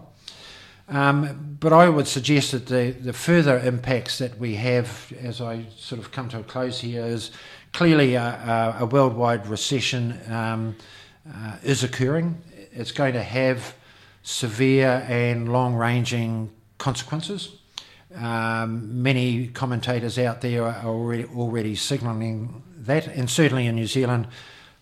Um, 0.90 1.58
but 1.60 1.74
I 1.74 1.90
would 1.90 2.08
suggest 2.08 2.52
that 2.54 2.68
the, 2.68 2.92
the 2.92 3.14
further 3.14 3.60
impacts 3.60 4.20
that 4.20 4.40
we 4.40 4.56
have, 4.56 5.12
as 5.22 5.42
I 5.42 5.66
sort 5.78 6.00
of 6.00 6.12
come 6.12 6.30
to 6.30 6.40
a 6.40 6.44
close 6.44 6.80
here, 6.80 7.04
is 7.04 7.32
clearly 7.74 8.16
a, 8.16 8.24
a, 8.24 8.84
a 8.84 8.86
worldwide 8.86 9.48
recession 9.48 10.20
um, 10.30 10.76
uh, 11.30 11.58
is 11.64 11.84
occurring. 11.84 12.42
It's 12.72 12.92
going 12.92 13.14
to 13.14 13.24
have 13.24 13.76
severe 14.24 15.06
and 15.10 15.52
long 15.52 15.76
ranging 15.76 16.52
consequences. 16.78 17.58
Um, 18.16 19.02
many 19.04 19.48
commentators 19.48 20.18
out 20.18 20.42
there 20.42 20.64
are 20.64 20.86
already, 20.86 21.26
already 21.26 21.76
signalling 21.76 22.64
that, 22.78 23.08
and 23.08 23.30
certainly 23.30 23.68
in 23.68 23.76
New 23.76 23.88
Zealand, 23.88 24.28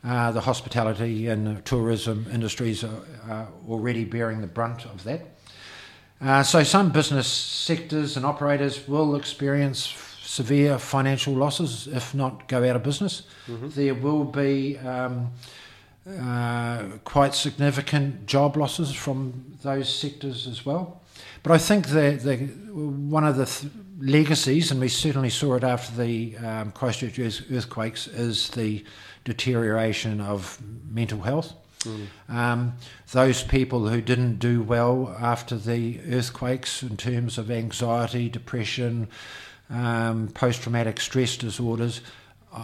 uh, 0.03 0.31
the 0.31 0.41
hospitality 0.41 1.27
and 1.27 1.65
tourism 1.65 2.27
industries 2.31 2.83
are, 2.83 3.01
are, 3.27 3.47
already 3.67 4.05
bearing 4.05 4.41
the 4.41 4.47
brunt 4.47 4.85
of 4.85 5.03
that. 5.03 5.34
Uh, 6.21 6.43
so, 6.43 6.63
some 6.63 6.91
business 6.91 7.27
sectors 7.27 8.17
and 8.17 8.25
operators 8.25 8.87
will 8.87 9.15
experience 9.15 9.93
severe 10.23 10.77
financial 10.79 11.33
losses, 11.33 11.87
if 11.87 12.13
not 12.13 12.47
go 12.47 12.67
out 12.67 12.75
of 12.75 12.83
business. 12.83 13.23
Mm-hmm. 13.47 13.69
There 13.69 13.93
will 13.93 14.23
be 14.23 14.77
um, 14.79 15.31
uh, 16.09 16.83
quite 17.03 17.33
significant 17.33 18.25
job 18.25 18.57
losses 18.57 18.93
from 18.93 19.57
those 19.61 19.93
sectors 19.93 20.47
as 20.47 20.65
well. 20.65 21.01
But 21.43 21.51
I 21.53 21.57
think 21.57 21.87
the, 21.87 22.19
the 22.21 22.37
one 22.73 23.23
of 23.23 23.37
the 23.37 23.45
th- 23.45 23.71
legacies, 23.99 24.71
and 24.71 24.79
we 24.79 24.89
certainly 24.89 25.29
saw 25.29 25.55
it 25.55 25.63
after 25.63 25.95
the 25.95 26.37
um, 26.37 26.71
Christchurch 26.71 27.19
earthquakes, 27.51 28.07
is 28.07 28.49
the 28.49 28.83
deterioration 29.23 30.21
of 30.21 30.59
mental 30.89 31.21
health. 31.21 31.53
Mm. 31.85 32.07
Um, 32.29 32.73
those 33.11 33.43
people 33.43 33.87
who 33.87 34.01
didn't 34.01 34.39
do 34.39 34.61
well 34.61 35.15
after 35.19 35.57
the 35.57 35.99
earthquakes 36.11 36.83
in 36.83 36.97
terms 36.97 37.37
of 37.37 37.49
anxiety, 37.49 38.29
depression, 38.29 39.07
um, 39.69 40.27
post 40.29 40.63
traumatic 40.63 40.99
stress 40.99 41.37
disorders, 41.37 42.01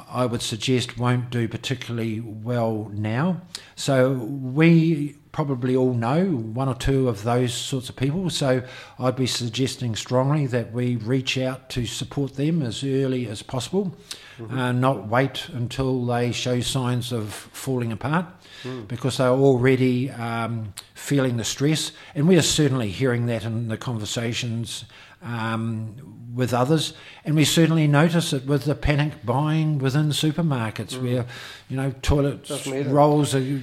I 0.09 0.25
would 0.25 0.41
suggest 0.41 0.97
won't 0.97 1.29
do 1.29 1.47
particularly 1.49 2.21
well 2.21 2.89
now. 2.93 3.41
So 3.75 4.13
we 4.13 5.17
probably 5.33 5.75
all 5.75 5.93
know 5.93 6.25
one 6.25 6.69
or 6.69 6.75
two 6.75 7.09
of 7.09 7.23
those 7.23 7.53
sorts 7.53 7.89
of 7.89 7.95
people. 7.95 8.29
So 8.29 8.63
I'd 8.99 9.15
be 9.15 9.27
suggesting 9.27 9.95
strongly 9.95 10.47
that 10.47 10.71
we 10.71 10.95
reach 10.95 11.37
out 11.37 11.69
to 11.71 11.85
support 11.85 12.35
them 12.35 12.61
as 12.61 12.83
early 12.83 13.27
as 13.27 13.41
possible, 13.41 13.95
mm-hmm. 14.37 14.57
uh, 14.57 14.71
not 14.71 15.07
wait 15.07 15.49
until 15.49 16.05
they 16.05 16.31
show 16.31 16.61
signs 16.61 17.11
of 17.11 17.33
falling 17.33 17.91
apart. 17.91 18.25
Mm. 18.63 18.87
Because 18.87 19.17
they're 19.17 19.27
already 19.27 20.09
um, 20.11 20.73
feeling 20.93 21.37
the 21.37 21.43
stress, 21.43 21.91
and 22.13 22.27
we 22.27 22.37
are 22.37 22.43
certainly 22.43 22.89
hearing 22.89 23.25
that 23.25 23.43
in 23.43 23.67
the 23.69 23.77
conversations 23.77 24.85
um, 25.23 25.95
with 26.35 26.53
others, 26.53 26.93
and 27.25 27.35
we 27.35 27.45
certainly 27.45 27.87
notice 27.87 28.33
it 28.33 28.45
with 28.45 28.65
the 28.65 28.75
panic 28.75 29.25
buying 29.25 29.79
within 29.79 30.09
supermarkets, 30.09 30.95
mm. 30.95 31.01
where 31.01 31.25
you 31.69 31.77
know 31.77 31.93
toilet 32.01 32.49
rolls 32.87 33.35
are. 33.35 33.61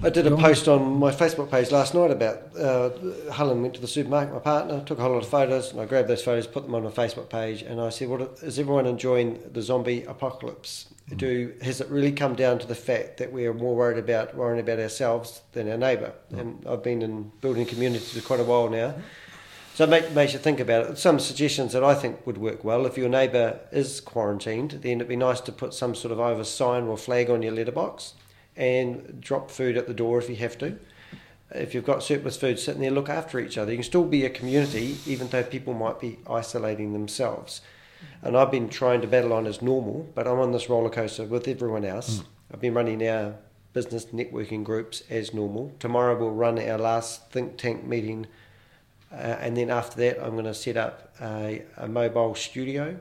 I 0.00 0.10
did 0.10 0.28
a 0.28 0.36
post 0.36 0.68
on 0.68 0.96
my 0.98 1.10
Facebook 1.10 1.50
page 1.50 1.72
last 1.72 1.92
night 1.92 2.12
about 2.12 2.56
uh, 2.56 2.90
Helen 3.32 3.62
went 3.62 3.74
to 3.74 3.80
the 3.80 3.88
supermarket, 3.88 4.32
my 4.32 4.38
partner, 4.38 4.80
took 4.84 5.00
a 5.00 5.02
whole 5.02 5.10
lot 5.12 5.24
of 5.24 5.28
photos, 5.28 5.72
and 5.72 5.80
I 5.80 5.86
grabbed 5.86 6.06
those 6.06 6.22
photos, 6.22 6.46
put 6.46 6.62
them 6.62 6.74
on 6.76 6.84
my 6.84 6.90
Facebook 6.90 7.28
page, 7.28 7.62
and 7.62 7.80
I 7.80 7.88
said, 7.88 8.08
"What 8.08 8.38
is 8.40 8.60
everyone 8.60 8.86
enjoying 8.86 9.40
the 9.52 9.60
zombie 9.60 10.04
apocalypse? 10.04 10.86
Mm. 11.10 11.16
Do 11.16 11.54
has 11.62 11.80
it 11.80 11.88
really 11.88 12.12
come 12.12 12.36
down 12.36 12.60
to 12.60 12.66
the 12.66 12.76
fact 12.76 13.16
that 13.16 13.32
we 13.32 13.44
are 13.46 13.52
more 13.54 13.74
worried 13.74 13.98
about 13.98 14.36
worrying 14.36 14.60
about 14.60 14.78
ourselves 14.78 15.42
than 15.52 15.68
our 15.68 15.76
neighbour?" 15.76 16.12
Mm. 16.32 16.38
And 16.38 16.66
I've 16.68 16.84
been 16.84 17.02
in 17.02 17.32
building 17.40 17.66
communities 17.66 18.12
for 18.12 18.20
quite 18.24 18.40
a 18.40 18.44
while 18.44 18.70
now. 18.70 18.94
So 19.74 19.84
it 19.84 19.90
make, 19.90 20.12
makes 20.12 20.32
you 20.32 20.38
think 20.38 20.60
about 20.60 20.90
it. 20.90 20.98
Some 20.98 21.18
suggestions 21.18 21.72
that 21.72 21.82
I 21.82 21.94
think 21.94 22.24
would 22.24 22.38
work 22.38 22.62
well. 22.62 22.86
If 22.86 22.96
your 22.96 23.08
neighbour 23.08 23.60
is 23.72 24.00
quarantined, 24.00 24.78
then 24.82 24.98
it'd 24.98 25.08
be 25.08 25.16
nice 25.16 25.40
to 25.42 25.52
put 25.52 25.74
some 25.74 25.96
sort 25.96 26.12
of 26.12 26.20
either 26.20 26.44
sign 26.44 26.84
or 26.84 26.96
flag 26.96 27.30
on 27.30 27.42
your 27.42 27.52
letterbox 27.52 28.14
and 28.58 29.20
drop 29.20 29.50
food 29.50 29.76
at 29.76 29.86
the 29.86 29.94
door 29.94 30.18
if 30.18 30.28
you 30.28 30.36
have 30.36 30.58
to. 30.58 30.78
If 31.50 31.74
you've 31.74 31.86
got 31.86 32.02
surplus 32.02 32.36
food 32.36 32.58
sitting 32.58 32.82
there, 32.82 32.90
look 32.90 33.08
after 33.08 33.40
each 33.40 33.56
other. 33.56 33.70
You 33.70 33.78
can 33.78 33.84
still 33.84 34.04
be 34.04 34.26
a 34.26 34.30
community, 34.30 34.98
even 35.06 35.28
though 35.28 35.42
people 35.42 35.72
might 35.72 35.98
be 35.98 36.18
isolating 36.28 36.92
themselves. 36.92 37.62
And 38.20 38.36
I've 38.36 38.50
been 38.50 38.68
trying 38.68 39.00
to 39.00 39.06
battle 39.06 39.32
on 39.32 39.46
as 39.46 39.62
normal, 39.62 40.06
but 40.14 40.28
I'm 40.28 40.38
on 40.38 40.52
this 40.52 40.68
roller 40.68 40.90
coaster 40.90 41.24
with 41.24 41.48
everyone 41.48 41.86
else. 41.86 42.18
Mm. 42.18 42.24
I've 42.52 42.60
been 42.60 42.74
running 42.74 43.08
our 43.08 43.36
business 43.72 44.06
networking 44.06 44.62
groups 44.62 45.02
as 45.08 45.32
normal. 45.32 45.72
Tomorrow 45.78 46.18
we'll 46.18 46.32
run 46.32 46.58
our 46.58 46.78
last 46.78 47.30
think 47.30 47.56
tank 47.56 47.84
meeting 47.84 48.26
uh, 49.10 49.36
and 49.40 49.56
then 49.56 49.70
after 49.70 50.00
that, 50.00 50.22
I'm 50.22 50.32
going 50.32 50.44
to 50.44 50.54
set 50.54 50.76
up 50.76 51.14
a, 51.20 51.62
a, 51.76 51.88
mobile 51.88 52.34
studio. 52.34 52.98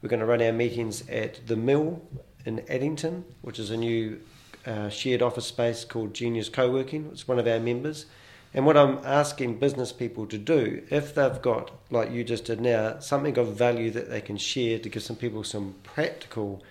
We're 0.00 0.08
going 0.08 0.20
to 0.20 0.26
run 0.26 0.40
our 0.40 0.52
meetings 0.52 1.08
at 1.08 1.46
the 1.46 1.56
Mill 1.56 2.00
in 2.44 2.60
Addington, 2.68 3.24
which 3.40 3.58
is 3.58 3.70
a 3.70 3.76
new 3.76 4.20
uh, 4.66 4.88
shared 4.88 5.22
office 5.22 5.46
space 5.46 5.84
called 5.84 6.14
Genius 6.14 6.48
Co-working. 6.48 7.08
It's 7.12 7.26
one 7.26 7.38
of 7.38 7.46
our 7.46 7.60
members. 7.60 8.06
And 8.54 8.66
what 8.66 8.76
I'm 8.76 8.98
asking 9.04 9.58
business 9.58 9.92
people 9.92 10.26
to 10.26 10.36
do, 10.36 10.82
if 10.90 11.14
they've 11.14 11.40
got, 11.40 11.70
like 11.90 12.10
you 12.10 12.22
just 12.22 12.44
did 12.44 12.60
now, 12.60 12.98
something 12.98 13.38
of 13.38 13.56
value 13.56 13.90
that 13.92 14.10
they 14.10 14.20
can 14.20 14.36
share 14.36 14.78
to 14.78 14.88
give 14.88 15.02
some 15.02 15.16
people 15.16 15.42
some 15.42 15.76
practical 15.82 16.62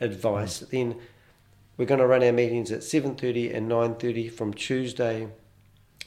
advice, 0.00 0.60
mm. 0.60 0.70
then 0.70 0.96
we're 1.76 1.86
going 1.86 2.00
to 2.00 2.06
run 2.06 2.22
our 2.22 2.32
meetings 2.32 2.70
at 2.70 2.80
7.30 2.80 3.54
and 3.54 3.70
9.30 3.70 4.30
from 4.30 4.52
Tuesday 4.52 5.28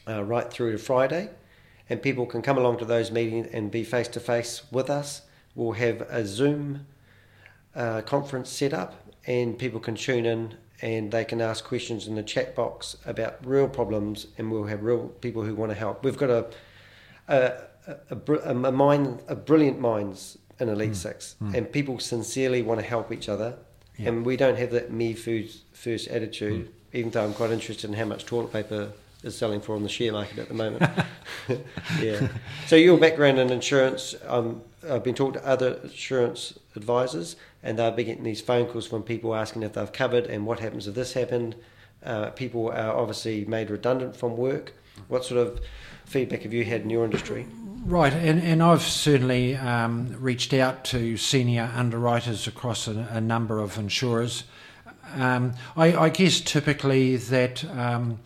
uh, 0.08 0.24
right 0.24 0.52
through 0.52 0.72
to 0.74 0.78
Friday 0.78 1.32
and 1.90 2.02
people 2.02 2.26
can 2.26 2.42
come 2.42 2.58
along 2.58 2.78
to 2.80 2.86
those 2.86 3.12
meetings 3.12 3.48
and 3.52 3.72
be 3.72 3.84
face 3.84 4.08
to 4.10 4.20
face 4.20 4.64
with 4.72 4.90
us. 4.90 5.22
We'll 5.54 5.74
have 5.74 6.02
a 6.02 6.26
Zoom 6.26 6.88
uh, 7.76 8.02
conference 8.02 8.50
set 8.50 8.74
up, 8.74 9.12
and 9.26 9.58
people 9.58 9.80
can 9.80 9.96
tune 9.96 10.26
in 10.26 10.56
and 10.86 11.12
they 11.12 11.26
can 11.26 11.42
ask 11.42 11.64
questions 11.66 12.06
in 12.06 12.14
the 12.14 12.22
chat 12.22 12.56
box 12.56 12.96
about 13.08 13.44
real 13.44 13.68
problems, 13.68 14.28
and 14.38 14.52
we'll 14.52 14.66
have 14.66 14.84
real 14.84 15.08
people 15.20 15.42
who 15.42 15.56
want 15.56 15.72
to 15.72 15.76
help. 15.76 16.04
We've 16.04 16.16
got 16.16 16.30
a 16.30 16.46
a, 17.28 17.54
a, 17.88 18.18
a, 18.30 18.52
a 18.52 18.72
mind, 18.72 19.24
a 19.28 19.36
brilliant 19.36 19.80
minds 19.80 20.38
in 20.60 20.70
Elite 20.70 20.92
mm. 20.92 20.96
Six, 20.96 21.38
mm. 21.42 21.56
and 21.56 21.72
people 21.72 21.98
sincerely 21.98 22.62
want 22.62 22.80
to 22.80 22.86
help 22.86 23.12
each 23.12 23.28
other, 23.28 23.58
yeah. 23.98 24.10
and 24.10 24.24
we 24.24 24.38
don't 24.38 24.60
have 24.60 24.70
that 24.72 24.92
me 24.92 25.16
first 25.16 26.08
attitude. 26.08 26.68
Mm. 26.68 26.72
Even 26.94 27.12
though 27.12 27.24
I'm 27.26 27.34
quite 27.34 27.50
interested 27.50 27.90
in 27.90 27.96
how 27.96 28.06
much 28.06 28.26
toilet 28.26 28.54
paper 28.54 28.92
is 29.24 29.36
selling 29.36 29.62
for 29.62 29.76
on 29.76 29.82
the 29.82 29.90
share 29.90 30.12
market 30.12 30.38
at 30.38 30.50
the 30.50 30.54
moment. 30.54 30.84
yeah. 32.02 32.28
So 32.68 32.76
your 32.76 32.98
background 32.98 33.40
in 33.40 33.52
insurance, 33.52 34.16
um, 34.28 34.62
I've 34.90 35.04
been 35.04 35.16
talking 35.16 35.40
to 35.42 35.48
other 35.48 35.80
insurance 35.84 36.58
advisors, 36.76 37.36
and 37.64 37.80
they've 37.80 37.96
been 37.96 38.06
getting 38.06 38.24
these 38.24 38.42
phone 38.42 38.68
calls 38.68 38.88
from 38.88 39.04
people 39.04 39.36
asking 39.36 39.64
if 39.64 39.74
they've 39.74 39.92
covered 39.92 40.26
and 40.26 40.46
what 40.46 40.60
happens 40.60 40.88
if 40.88 40.96
this 40.96 41.14
happened. 41.14 41.56
Uh, 42.04 42.30
people 42.32 42.70
are 42.70 42.96
obviously 42.96 43.46
made 43.46 43.70
redundant 43.70 44.16
from 44.16 44.38
work. 44.38 44.74
What 45.08 45.26
sort 45.26 45.46
of 45.46 45.60
feedback 46.06 46.44
have 46.44 46.54
you 46.54 46.64
had 46.64 46.82
in 46.82 46.90
your 46.90 47.04
industry? 47.04 47.48
Right, 47.86 48.14
and, 48.14 48.42
and 48.42 48.64
I've 48.64 48.82
certainly 48.82 49.56
um, 49.56 50.16
reached 50.20 50.54
out 50.54 50.86
to 50.86 51.18
senior 51.18 51.72
underwriters 51.76 52.48
across 52.48 52.88
a, 52.88 53.08
a 53.12 53.22
number 53.22 53.60
of 53.60 53.78
insurers. 53.78 54.44
Um, 55.14 55.54
I, 55.78 55.96
I, 55.96 56.10
guess 56.10 56.42
typically 56.42 57.18
that 57.18 57.64
um, 57.78 58.20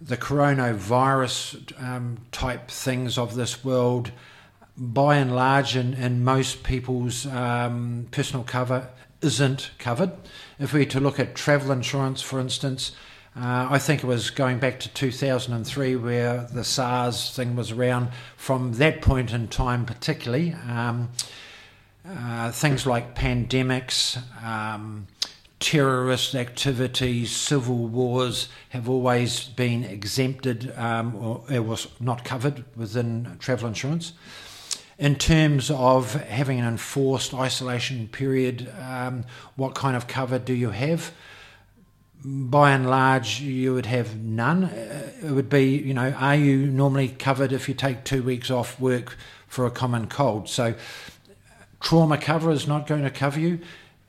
the 0.00 0.16
coronavirus 0.16 1.80
um, 1.82 2.18
type 2.32 2.70
things 2.70 3.18
of 3.18 3.34
this 3.34 3.64
world, 3.64 4.12
by 4.76 5.16
and 5.16 5.34
large, 5.34 5.76
in, 5.76 5.94
in 5.94 6.24
most 6.24 6.62
people's 6.62 7.26
um, 7.26 8.08
personal 8.10 8.44
cover, 8.44 8.88
isn't 9.20 9.70
covered. 9.78 10.12
If 10.58 10.72
we 10.72 10.80
were 10.80 10.86
to 10.86 11.00
look 11.00 11.20
at 11.20 11.34
travel 11.34 11.70
insurance, 11.70 12.22
for 12.22 12.40
instance, 12.40 12.92
uh, 13.36 13.68
I 13.70 13.78
think 13.78 14.02
it 14.02 14.06
was 14.06 14.30
going 14.30 14.58
back 14.58 14.80
to 14.80 14.88
2003 14.88 15.96
where 15.96 16.48
the 16.52 16.64
SARS 16.64 17.34
thing 17.34 17.54
was 17.54 17.70
around. 17.70 18.08
From 18.36 18.72
that 18.74 19.02
point 19.02 19.32
in 19.32 19.48
time, 19.48 19.86
particularly, 19.86 20.52
um, 20.68 21.10
uh, 22.08 22.50
things 22.50 22.86
like 22.86 23.14
pandemics, 23.14 24.18
um, 24.44 25.06
terrorist 25.60 26.34
activities, 26.34 27.30
civil 27.30 27.86
wars 27.86 28.48
have 28.70 28.88
always 28.88 29.44
been 29.44 29.84
exempted 29.84 30.72
um, 30.76 31.14
or 31.16 31.44
it 31.50 31.64
was 31.64 31.86
not 32.00 32.24
covered 32.24 32.64
within 32.76 33.36
travel 33.38 33.68
insurance. 33.68 34.14
in 34.98 35.16
terms 35.16 35.70
of 35.70 36.12
having 36.14 36.60
an 36.60 36.66
enforced 36.66 37.32
isolation 37.32 38.08
period, 38.08 38.70
um, 38.80 39.24
what 39.56 39.74
kind 39.74 39.96
of 39.96 40.06
cover 40.06 40.38
do 40.38 40.52
you 40.52 40.70
have? 40.70 41.12
By 42.22 42.72
and 42.72 42.88
large, 42.88 43.40
you 43.40 43.72
would 43.72 43.86
have 43.86 44.18
none. 44.18 44.64
Uh, 44.64 45.12
it 45.22 45.30
would 45.30 45.48
be, 45.48 45.76
you 45.76 45.94
know, 45.94 46.10
are 46.10 46.36
you 46.36 46.66
normally 46.66 47.08
covered 47.08 47.50
if 47.50 47.66
you 47.66 47.74
take 47.74 48.04
two 48.04 48.22
weeks 48.22 48.50
off 48.50 48.78
work 48.78 49.16
for 49.46 49.64
a 49.64 49.70
common 49.70 50.06
cold? 50.06 50.50
So, 50.50 50.74
trauma 51.80 52.18
cover 52.18 52.50
is 52.50 52.68
not 52.68 52.86
going 52.86 53.02
to 53.02 53.10
cover 53.10 53.40
you. 53.40 53.60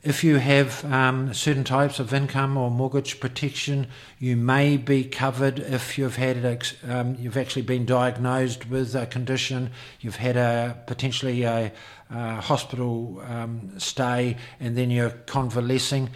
If 0.04 0.24
you 0.24 0.38
have 0.38 0.84
um, 0.92 1.32
certain 1.32 1.62
types 1.62 2.00
of 2.00 2.12
income 2.12 2.56
or 2.56 2.72
mortgage 2.72 3.20
protection, 3.20 3.86
you 4.18 4.36
may 4.36 4.76
be 4.76 5.04
covered 5.04 5.60
if 5.60 5.96
you've 5.96 6.16
had 6.16 6.74
um, 6.88 7.14
you've 7.20 7.36
actually 7.36 7.62
been 7.62 7.86
diagnosed 7.86 8.68
with 8.68 8.96
a 8.96 9.06
condition, 9.06 9.70
you've 10.00 10.16
had 10.16 10.36
a 10.36 10.76
potentially 10.88 11.44
a, 11.44 11.70
a 12.10 12.40
hospital 12.40 13.22
um, 13.28 13.78
stay, 13.78 14.38
and 14.58 14.76
then 14.76 14.90
you're 14.90 15.10
convalescing. 15.10 16.10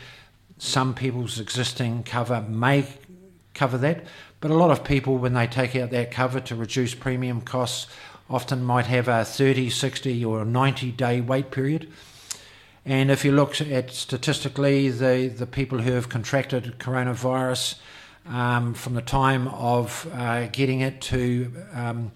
Some 0.59 0.93
people's 0.93 1.39
existing 1.39 2.03
cover 2.03 2.41
may 2.41 2.87
cover 3.55 3.79
that, 3.79 4.03
but 4.41 4.51
a 4.51 4.55
lot 4.55 4.73
of 4.73 4.83
people, 4.83 5.17
when 5.17 5.35
they 5.35 5.47
take 5.47 5.77
out 5.77 5.91
that 5.91 6.11
cover 6.11 6.41
to 6.41 6.57
reduce 6.57 6.97
premium 6.97 7.41
costs, 7.41 7.87
often 8.29 8.65
might 8.65 8.87
have 8.87 9.07
a 9.07 9.25
30, 9.25 9.71
60, 9.71 10.25
or 10.25 10.45
90 10.45 10.91
day 10.91 11.21
wait 11.21 11.53
period. 11.53 11.89
And 12.87 13.11
if 13.11 13.25
you 13.25 13.33
look 13.33 13.61
at 13.61 13.91
statistically, 13.91 14.91
the, 14.91 15.27
the 15.27 15.47
people 15.47 15.81
who 15.81 15.91
have 15.93 16.09
contracted 16.09 16.77
coronavirus 16.79 17.81
um, 18.27 18.75
from 18.75 18.95
the 18.95 19.03
time 19.03 19.49
of 19.49 20.09
uh, 20.15 20.47
getting 20.47 20.83
it 20.83 21.01
to 21.01 21.53
um, 21.75 22.13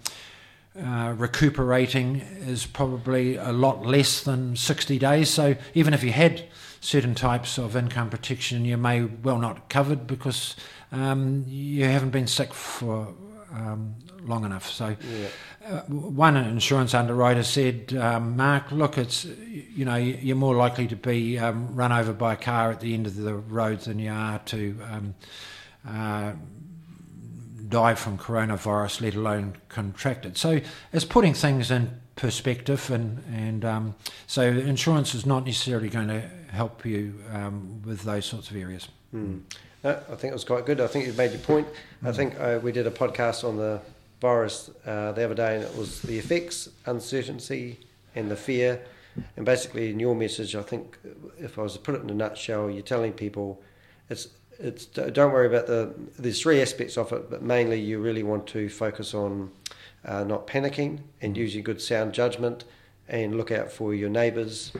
uh, 0.81 1.13
recuperating 1.17 2.21
is 2.47 2.65
probably 2.65 3.35
a 3.35 3.51
lot 3.51 3.85
less 3.85 4.23
than 4.23 4.55
60 4.55 4.97
days. 4.97 5.29
So 5.29 5.57
even 5.73 5.93
if 5.93 6.05
you 6.05 6.13
had 6.13 6.45
certain 6.79 7.15
types 7.15 7.57
of 7.57 7.75
income 7.75 8.09
protection, 8.09 8.63
you 8.63 8.77
may 8.77 9.03
well 9.03 9.39
not 9.39 9.67
covered 9.67 10.07
because 10.07 10.55
um, 10.93 11.43
you 11.49 11.83
haven't 11.83 12.11
been 12.11 12.27
sick 12.27 12.53
for 12.53 13.13
um, 13.53 13.95
long 14.23 14.45
enough. 14.45 14.69
So, 14.69 14.95
yeah. 15.09 15.27
uh, 15.67 15.81
one 15.81 16.37
insurance 16.37 16.93
underwriter 16.93 17.43
said, 17.43 17.93
um, 17.93 18.35
"Mark, 18.35 18.71
look, 18.71 18.97
it's 18.97 19.25
you 19.25 19.85
know 19.85 19.95
you're 19.95 20.35
more 20.35 20.55
likely 20.55 20.87
to 20.87 20.95
be 20.95 21.37
um, 21.37 21.75
run 21.75 21.91
over 21.91 22.13
by 22.13 22.33
a 22.33 22.37
car 22.37 22.71
at 22.71 22.79
the 22.79 22.93
end 22.93 23.07
of 23.07 23.15
the 23.15 23.35
road 23.35 23.81
than 23.81 23.99
you 23.99 24.11
are 24.11 24.39
to." 24.39 24.77
Um, 24.89 25.15
uh, 25.87 26.33
die 27.71 27.95
from 27.95 28.17
coronavirus, 28.17 29.01
let 29.01 29.15
alone 29.15 29.55
contract 29.69 30.25
it. 30.25 30.37
So 30.37 30.59
it's 30.93 31.05
putting 31.05 31.33
things 31.33 31.71
in 31.71 31.99
perspective, 32.15 32.91
and 32.91 33.23
and 33.33 33.65
um, 33.65 33.95
so 34.27 34.43
insurance 34.43 35.15
is 35.15 35.25
not 35.25 35.45
necessarily 35.45 35.89
going 35.89 36.09
to 36.09 36.29
help 36.51 36.85
you 36.85 37.15
um, 37.31 37.81
with 37.83 38.03
those 38.03 38.25
sorts 38.25 38.51
of 38.51 38.57
areas. 38.57 38.87
Mm. 39.15 39.41
No, 39.83 39.91
I 39.91 40.15
think 40.15 40.31
it 40.31 40.33
was 40.33 40.43
quite 40.43 40.65
good. 40.65 40.79
I 40.79 40.87
think 40.87 41.07
you 41.07 41.13
made 41.13 41.31
your 41.31 41.39
point. 41.41 41.67
Mm. 42.03 42.09
I 42.09 42.11
think 42.11 42.39
uh, 42.39 42.59
we 42.61 42.71
did 42.71 42.85
a 42.85 42.91
podcast 42.91 43.47
on 43.47 43.57
the 43.57 43.81
virus 44.19 44.69
uh, 44.85 45.11
the 45.13 45.25
other 45.25 45.33
day, 45.33 45.55
and 45.55 45.63
it 45.63 45.75
was 45.75 46.01
the 46.01 46.19
effects, 46.19 46.69
uncertainty, 46.85 47.79
and 48.15 48.29
the 48.29 48.35
fear. 48.35 48.81
And 49.35 49.45
basically, 49.45 49.89
in 49.89 49.99
your 49.99 50.15
message, 50.15 50.55
I 50.55 50.61
think 50.61 50.97
if 51.39 51.57
I 51.57 51.63
was 51.63 51.73
to 51.73 51.79
put 51.79 51.95
it 51.95 52.01
in 52.01 52.09
a 52.09 52.13
nutshell, 52.13 52.69
you're 52.69 52.83
telling 52.83 53.13
people 53.13 53.61
it's 54.09 54.29
it's 54.59 54.85
don't 54.85 55.33
worry 55.33 55.47
about 55.47 55.65
the 55.65 55.93
there's 56.19 56.39
three 56.39 56.61
aspects 56.61 56.97
of 56.97 57.11
it, 57.11 57.29
but 57.29 57.41
mainly 57.41 57.79
you 57.79 57.99
really 57.99 58.23
want 58.23 58.45
to 58.47 58.69
focus 58.69 59.13
on 59.13 59.51
uh, 60.05 60.23
not 60.23 60.45
panicking 60.45 60.99
and 61.21 61.35
mm. 61.35 61.39
using 61.39 61.63
good 61.63 61.81
sound 61.81 62.13
judgment 62.13 62.63
and 63.07 63.35
look 63.35 63.51
out 63.51 63.71
for 63.71 63.93
your 63.93 64.09
neighbours 64.09 64.71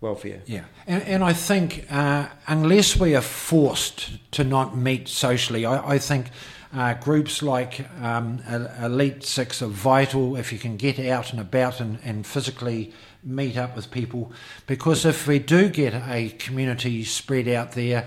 welfare. 0.00 0.42
Yeah, 0.46 0.64
and, 0.86 1.02
and 1.02 1.24
I 1.24 1.32
think 1.32 1.86
uh, 1.90 2.28
unless 2.46 2.96
we 2.96 3.14
are 3.14 3.22
forced 3.22 4.30
to 4.32 4.44
not 4.44 4.76
meet 4.76 5.08
socially, 5.08 5.66
I, 5.66 5.94
I 5.94 5.98
think 5.98 6.30
uh, 6.72 6.94
groups 6.94 7.42
like 7.42 7.86
um, 8.00 8.40
Elite 8.80 9.24
Six 9.24 9.60
are 9.62 9.66
vital 9.66 10.36
if 10.36 10.52
you 10.52 10.58
can 10.58 10.76
get 10.76 10.98
out 10.98 11.32
and 11.32 11.40
about 11.40 11.80
and, 11.80 11.98
and 12.04 12.26
physically 12.26 12.92
meet 13.24 13.56
up 13.56 13.76
with 13.76 13.90
people. 13.90 14.32
Because 14.66 15.04
if 15.04 15.26
we 15.26 15.38
do 15.38 15.68
get 15.68 15.94
a 15.94 16.30
community 16.30 17.04
spread 17.04 17.48
out 17.48 17.72
there, 17.72 18.06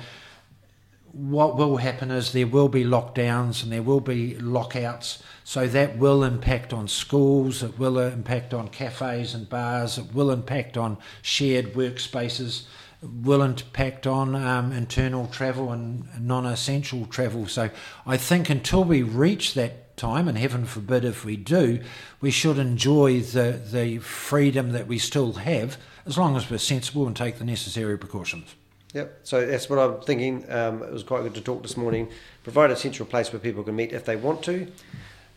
what 1.11 1.57
will 1.57 1.77
happen 1.77 2.09
is 2.09 2.31
there 2.31 2.47
will 2.47 2.69
be 2.69 2.83
lockdowns 2.83 3.63
and 3.63 3.71
there 3.71 3.83
will 3.83 3.99
be 3.99 4.35
lockouts. 4.39 5.21
So 5.43 5.67
that 5.67 5.97
will 5.97 6.23
impact 6.23 6.73
on 6.73 6.87
schools, 6.87 7.63
it 7.63 7.77
will 7.77 7.99
impact 7.99 8.53
on 8.53 8.69
cafes 8.69 9.33
and 9.33 9.49
bars, 9.49 9.97
it 9.97 10.13
will 10.13 10.31
impact 10.31 10.77
on 10.77 10.97
shared 11.21 11.73
workspaces, 11.73 12.63
it 13.01 13.09
will 13.09 13.41
impact 13.41 14.07
on 14.07 14.35
um, 14.35 14.71
internal 14.71 15.27
travel 15.27 15.71
and 15.71 16.07
non 16.19 16.45
essential 16.45 17.05
travel. 17.05 17.47
So 17.47 17.69
I 18.05 18.17
think 18.17 18.49
until 18.49 18.83
we 18.83 19.03
reach 19.03 19.53
that 19.55 19.83
time, 19.97 20.27
and 20.27 20.37
heaven 20.37 20.65
forbid 20.65 21.05
if 21.05 21.23
we 21.23 21.35
do, 21.35 21.79
we 22.19 22.31
should 22.31 22.57
enjoy 22.57 23.19
the, 23.19 23.61
the 23.71 23.99
freedom 23.99 24.71
that 24.71 24.87
we 24.87 24.97
still 24.97 25.33
have 25.33 25.77
as 26.05 26.17
long 26.17 26.35
as 26.35 26.49
we're 26.49 26.57
sensible 26.57 27.05
and 27.07 27.15
take 27.15 27.37
the 27.37 27.45
necessary 27.45 27.97
precautions. 27.97 28.55
Yep. 28.93 29.19
So 29.23 29.45
that's 29.45 29.69
what 29.69 29.79
I'm 29.79 30.01
thinking. 30.01 30.45
Um, 30.51 30.83
it 30.83 30.91
was 30.91 31.03
quite 31.03 31.23
good 31.23 31.33
to 31.35 31.41
talk 31.41 31.63
this 31.63 31.77
morning. 31.77 32.09
Provide 32.43 32.69
a 32.69 32.75
central 32.75 33.07
place 33.07 33.31
where 33.33 33.39
people 33.39 33.63
can 33.63 33.75
meet 33.75 33.91
if 33.91 34.05
they 34.05 34.15
want 34.15 34.43
to. 34.43 34.67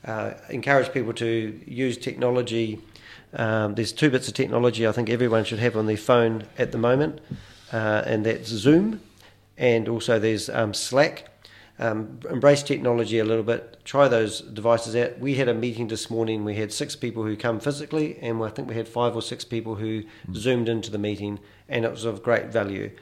Uh, 0.04 0.34
encourage 0.50 0.92
people 0.92 1.12
to 1.12 1.60
use 1.66 1.96
technology. 1.96 2.80
Um, 3.34 3.74
there's 3.74 3.92
two 3.92 4.10
bits 4.10 4.28
of 4.28 4.34
technology 4.34 4.86
I 4.86 4.92
think 4.92 5.10
everyone 5.10 5.44
should 5.44 5.58
have 5.58 5.76
on 5.76 5.86
their 5.86 5.96
phone 5.96 6.44
at 6.58 6.72
the 6.72 6.78
moment, 6.78 7.20
uh, 7.72 8.02
and 8.06 8.24
that's 8.24 8.48
Zoom, 8.48 9.00
and 9.58 9.88
also 9.88 10.18
there's 10.18 10.48
um, 10.48 10.74
Slack. 10.74 11.28
Um, 11.78 12.20
embrace 12.30 12.62
technology 12.62 13.18
a 13.18 13.24
little 13.24 13.42
bit. 13.42 13.84
Try 13.84 14.08
those 14.08 14.40
devices 14.40 14.96
out. 14.96 15.18
We 15.18 15.34
had 15.34 15.46
a 15.48 15.52
meeting 15.52 15.88
this 15.88 16.08
morning. 16.08 16.42
We 16.42 16.54
had 16.54 16.72
six 16.72 16.96
people 16.96 17.24
who 17.24 17.36
come 17.36 17.60
physically, 17.60 18.16
and 18.22 18.42
I 18.42 18.48
think 18.48 18.68
we 18.68 18.76
had 18.76 18.88
five 18.88 19.14
or 19.14 19.20
six 19.20 19.44
people 19.44 19.74
who 19.74 20.02
mm. 20.02 20.34
zoomed 20.34 20.70
into 20.70 20.90
the 20.90 20.96
meeting, 20.96 21.38
and 21.68 21.84
it 21.84 21.90
was 21.90 22.06
of 22.06 22.22
great 22.22 22.46
value. 22.46 22.92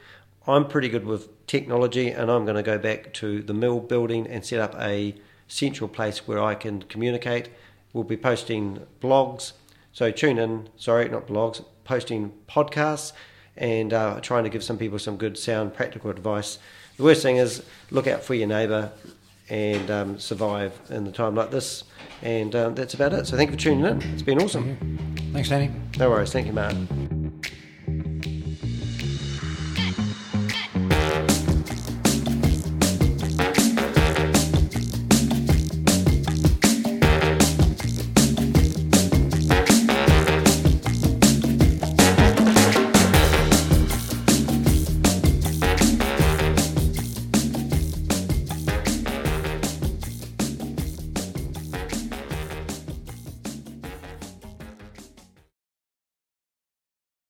I'm 0.45 0.67
pretty 0.67 0.89
good 0.89 1.05
with 1.05 1.47
technology, 1.47 2.09
and 2.09 2.29
I'm 2.29 2.43
going 2.43 2.57
to 2.57 2.63
go 2.63 2.77
back 2.77 3.13
to 3.13 3.41
the 3.41 3.53
mill 3.53 3.79
building 3.79 4.27
and 4.27 4.45
set 4.45 4.59
up 4.59 4.75
a 4.77 5.15
central 5.47 5.87
place 5.87 6.27
where 6.27 6.41
I 6.41 6.55
can 6.55 6.83
communicate. 6.83 7.49
We'll 7.93 8.03
be 8.03 8.17
posting 8.17 8.85
blogs, 9.01 9.53
so 9.93 10.11
tune 10.11 10.37
in. 10.37 10.69
Sorry, 10.75 11.07
not 11.07 11.27
blogs, 11.27 11.63
posting 11.83 12.33
podcasts, 12.47 13.13
and 13.55 13.93
uh, 13.93 14.19
trying 14.21 14.43
to 14.43 14.49
give 14.49 14.63
some 14.63 14.77
people 14.77 14.99
some 14.99 15.17
good, 15.17 15.37
sound, 15.37 15.73
practical 15.73 16.09
advice. 16.09 16.59
The 16.97 17.03
worst 17.03 17.21
thing 17.21 17.37
is 17.37 17.63
look 17.91 18.07
out 18.07 18.23
for 18.23 18.33
your 18.33 18.47
neighbour 18.47 18.91
and 19.49 19.91
um, 19.91 20.19
survive 20.19 20.79
in 20.89 21.05
a 21.07 21.11
time 21.11 21.35
like 21.35 21.51
this. 21.51 21.83
And 22.21 22.55
um, 22.55 22.75
that's 22.75 22.93
about 22.93 23.13
it. 23.13 23.27
So 23.27 23.37
thank 23.37 23.51
you 23.51 23.55
for 23.57 23.61
tuning 23.61 23.85
in. 23.85 24.01
It's 24.13 24.23
been 24.23 24.41
awesome. 24.41 24.97
Thanks, 25.33 25.49
Danny. 25.49 25.71
No 25.97 26.09
worries. 26.09 26.31
Thank 26.31 26.47
you, 26.47 26.53
Mark. 26.53 26.75